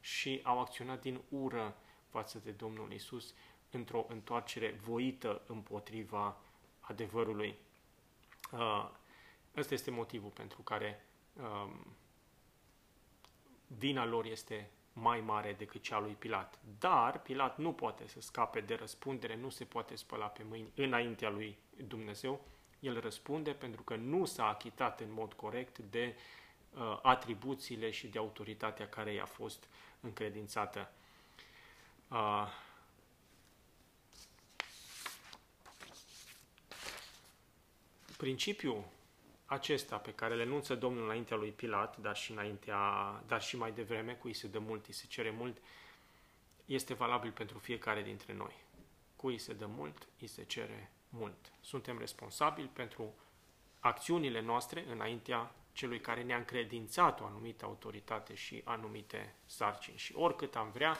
[0.00, 1.76] și au acționat din ură
[2.08, 3.34] față de Domnul Isus
[3.70, 6.36] într-o întoarcere voită împotriva
[6.80, 7.58] adevărului.
[8.52, 8.90] Uh,
[9.56, 11.86] ăsta este motivul pentru care um,
[13.66, 16.58] vina lor este mai mare decât cea lui Pilat.
[16.78, 21.30] Dar Pilat nu poate să scape de răspundere, nu se poate spăla pe mâini înaintea
[21.30, 22.44] lui Dumnezeu.
[22.80, 26.16] El răspunde pentru că nu s-a achitat în mod corect de
[26.74, 29.68] uh, atribuțiile și de autoritatea care i-a fost
[30.00, 30.92] încredințată.
[32.08, 32.46] Uh,
[38.16, 38.84] principiul
[39.46, 42.78] acesta pe care le enunță Domnul înaintea lui Pilat, dar și, înaintea,
[43.26, 45.56] dar și mai devreme, cui se dă mult, îi se cere mult,
[46.64, 48.52] este valabil pentru fiecare dintre noi.
[49.16, 51.52] Cui se dă mult, îi se cere mult.
[51.60, 53.14] Suntem responsabili pentru
[53.80, 59.96] acțiunile noastre înaintea celui care ne-a încredințat o anumită autoritate și anumite sarcini.
[59.96, 60.96] Și oricât am vrea,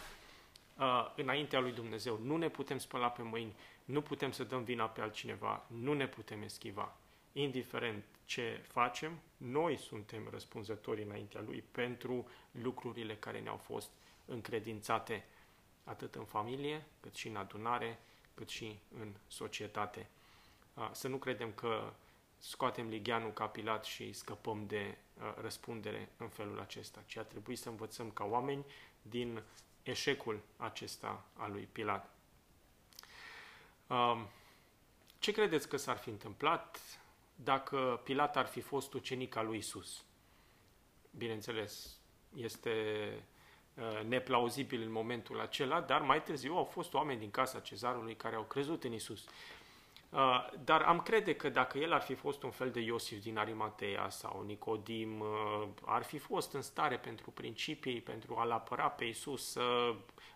[0.78, 4.88] uh, înaintea lui Dumnezeu nu ne putem spăla pe mâini, nu putem să dăm vina
[4.88, 6.97] pe altcineva, nu ne putem eschiva
[7.32, 13.91] indiferent ce facem, noi suntem răspunzători înaintea Lui pentru lucrurile care ne-au fost
[14.24, 15.24] încredințate
[15.85, 17.99] atât în familie, cât și în adunare,
[18.35, 20.09] cât și în societate.
[20.93, 21.93] Să nu credem că
[22.39, 24.97] scoatem ligheanul ca Pilat și scăpăm de
[25.41, 28.64] răspundere în felul acesta, ci ar trebui să învățăm ca oameni
[29.03, 29.43] din
[29.83, 32.14] eșecul acesta al lui Pilat.
[35.18, 36.81] Ce credeți că s-ar fi întâmplat
[37.37, 40.05] dacă Pilat ar fi fost ucenic al lui Isus.
[41.11, 41.99] Bineînțeles,
[42.34, 42.70] este
[43.74, 48.37] uh, neplauzibil în momentul acela, dar mai târziu au fost oameni din casa cezarului care
[48.37, 49.24] au crezut în Isus.
[50.11, 53.39] Uh, dar am crede că dacă el ar fi fost un fel de Iosif din
[53.39, 59.05] Arimatea sau Nicodim, uh, ar fi fost în stare pentru principii, pentru a-l apăra pe
[59.05, 59.57] Isus,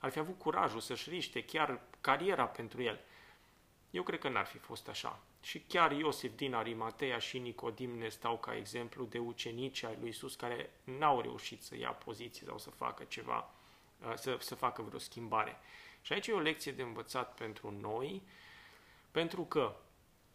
[0.00, 3.00] ar fi avut curajul să-și riște chiar cariera pentru el.
[3.90, 5.20] Eu cred că n-ar fi fost așa.
[5.42, 10.08] Și chiar Iosif din Arimatea și Nicodim ne stau ca exemplu de ucenici ai lui
[10.08, 13.50] Isus care n-au reușit să ia poziție sau să facă ceva,
[14.06, 15.56] uh, să, să facă vreo schimbare.
[16.02, 18.22] Și aici e o lecție de învățat pentru noi,
[19.10, 19.76] pentru că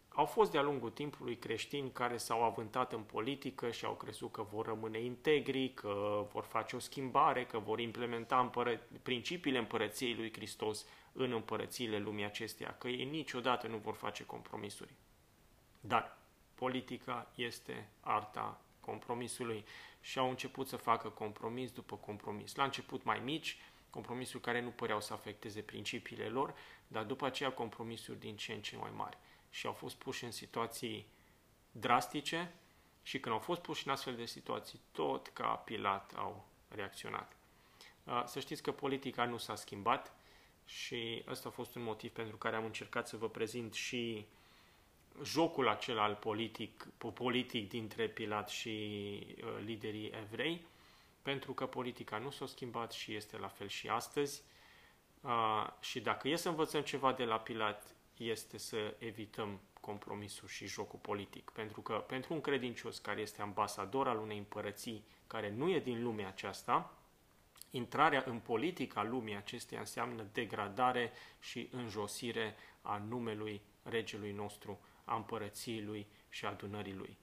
[0.09, 4.45] au fost de-a lungul timpului creștini care s-au avântat în politică și au crezut că
[4.51, 10.33] vor rămâne integri, că vor face o schimbare, că vor implementa împără- principiile împărăției lui
[10.33, 10.85] Hristos
[11.17, 14.93] în împărățiile lumii acesteia, că ei niciodată nu vor face compromisuri.
[15.79, 16.17] Dar
[16.55, 19.65] politica este arta compromisului
[20.01, 22.55] și au început să facă compromis după compromis.
[22.55, 23.57] La început mai mici,
[23.89, 26.55] compromisuri care nu păreau să afecteze principiile lor,
[26.87, 29.17] dar după aceea compromisuri din ce în ce mai mari.
[29.49, 31.07] Și au fost puși în situații
[31.71, 32.53] drastice
[33.03, 37.35] și când au fost puși în astfel de situații, tot ca Pilat au reacționat.
[38.25, 40.15] Să știți că politica nu s-a schimbat,
[40.65, 44.25] și ăsta a fost un motiv pentru care am încercat să vă prezint și
[45.23, 48.69] jocul acela al politic, politic dintre Pilat și
[49.37, 50.65] uh, liderii evrei,
[51.21, 54.41] pentru că politica nu s-a schimbat și este la fel și astăzi.
[55.21, 60.67] Uh, și dacă e să învățăm ceva de la Pilat, este să evităm compromisul și
[60.67, 61.49] jocul politic.
[61.49, 66.03] Pentru că pentru un credincios care este ambasador al unei împărății care nu e din
[66.03, 66.94] lumea aceasta,
[67.71, 75.81] Intrarea în politica lumii acesteia înseamnă degradare și înjosire a numelui regelui nostru, a împărăției
[75.81, 77.17] lui și a adunării lui.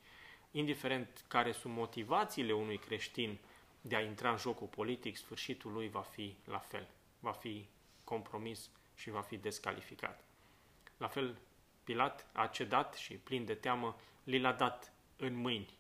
[0.51, 3.39] Indiferent care sunt motivațiile unui creștin
[3.81, 6.89] de a intra în jocul politic, sfârșitul lui va fi la fel.
[7.21, 7.69] Va fi
[8.05, 10.25] compromis și va fi descalificat.
[10.97, 11.39] La fel,
[11.85, 15.79] Pilat a cedat și, plin de teamă, li l-a dat în mâini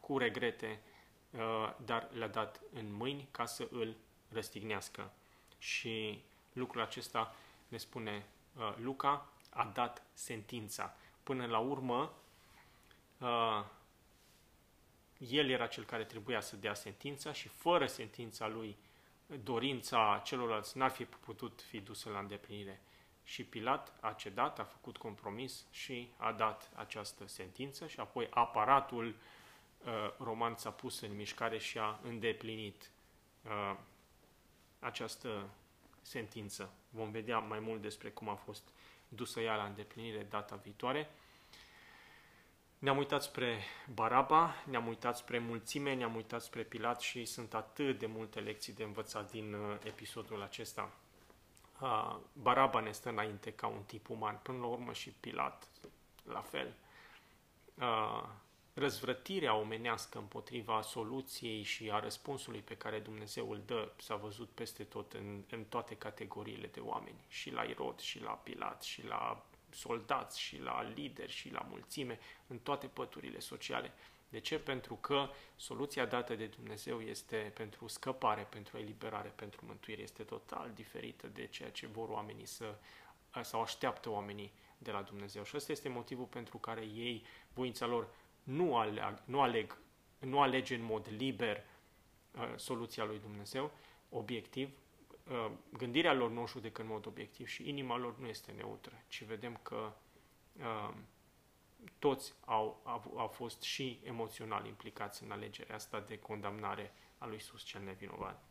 [0.00, 0.95] cu regrete, uh,
[1.84, 3.96] dar le-a dat în mâini ca să îl
[4.28, 5.10] răstignească.
[5.58, 6.22] Și
[6.52, 7.34] lucrul acesta
[7.68, 8.26] ne spune
[8.56, 10.94] uh, Luca, a dat sentința.
[11.22, 12.12] Până la urmă,
[13.18, 13.64] uh,
[15.18, 18.76] el era cel care trebuia să dea sentința și fără sentința lui,
[19.42, 22.80] dorința celorlalți n-ar fi putut fi dusă la îndeplinire.
[23.24, 29.06] Și Pilat a cedat, a făcut compromis și a dat această sentință și apoi aparatul
[29.06, 29.14] uh,
[30.18, 32.90] roman s-a pus în mișcare și a îndeplinit
[33.44, 33.76] uh,
[34.78, 35.48] această
[36.02, 36.72] sentință.
[36.88, 38.68] Vom vedea mai mult despre cum a fost
[39.08, 41.10] dusă ea la îndeplinire data viitoare.
[42.78, 43.64] Ne-am uitat spre
[43.94, 48.72] Baraba, ne-am uitat spre mulțime, ne-am uitat spre Pilat și sunt atât de multe lecții
[48.72, 50.92] de învățat din uh, episodul acesta.
[51.80, 55.68] Uh, Baraba ne stă înainte ca un tip uman, până la urmă și Pilat
[56.24, 56.74] la fel.
[58.76, 64.48] Uh, răzvrătirea omenească împotriva soluției și a răspunsului pe care Dumnezeu îl dă s-a văzut
[64.48, 69.06] peste tot în, în toate categoriile de oameni, și la Irod, și la Pilat, și
[69.06, 73.92] la soldați, și la lideri, și la mulțime, în toate păturile sociale.
[74.28, 74.58] De ce?
[74.58, 80.02] Pentru că soluția dată de Dumnezeu este pentru scăpare, pentru eliberare, pentru mântuire.
[80.02, 82.74] Este total diferită de ceea ce vor oamenii să,
[83.42, 85.44] sau așteaptă oamenii de la Dumnezeu.
[85.44, 88.08] Și ăsta este motivul pentru care ei, voința lor,
[88.46, 89.78] nu aleg, nu aleg,
[90.18, 91.64] nu alege în mod liber
[92.30, 93.70] uh, soluția lui Dumnezeu,
[94.08, 94.68] obiectiv,
[95.30, 99.02] uh, gândirea lor nu o judecă în mod obiectiv și inima lor nu este neutră,
[99.08, 99.92] ci vedem că
[100.58, 100.94] uh,
[101.98, 107.36] toți au, au, au fost și emoțional implicați în alegerea asta de condamnare a lui
[107.36, 108.44] Isus cel nevinovat.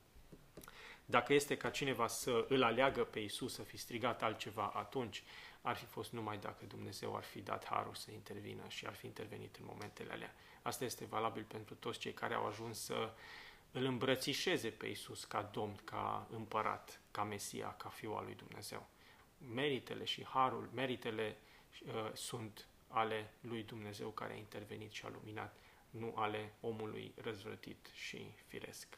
[1.06, 5.24] Dacă este ca cineva să îl aleagă pe Isus să fi strigat altceva, atunci
[5.66, 9.06] ar fi fost numai dacă Dumnezeu ar fi dat harul să intervină și ar fi
[9.06, 10.36] intervenit în momentele alea.
[10.62, 13.14] Asta este valabil pentru toți cei care au ajuns să
[13.72, 18.88] îl îmbrățișeze pe Isus ca Domn, ca împărat, ca Mesia, ca Fiul al lui Dumnezeu.
[19.54, 21.38] Meritele și harul, meritele
[21.86, 25.56] uh, sunt ale lui Dumnezeu care a intervenit și a luminat,
[25.90, 28.98] nu ale omului răzvrătit și firesc.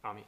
[0.00, 0.26] Amin.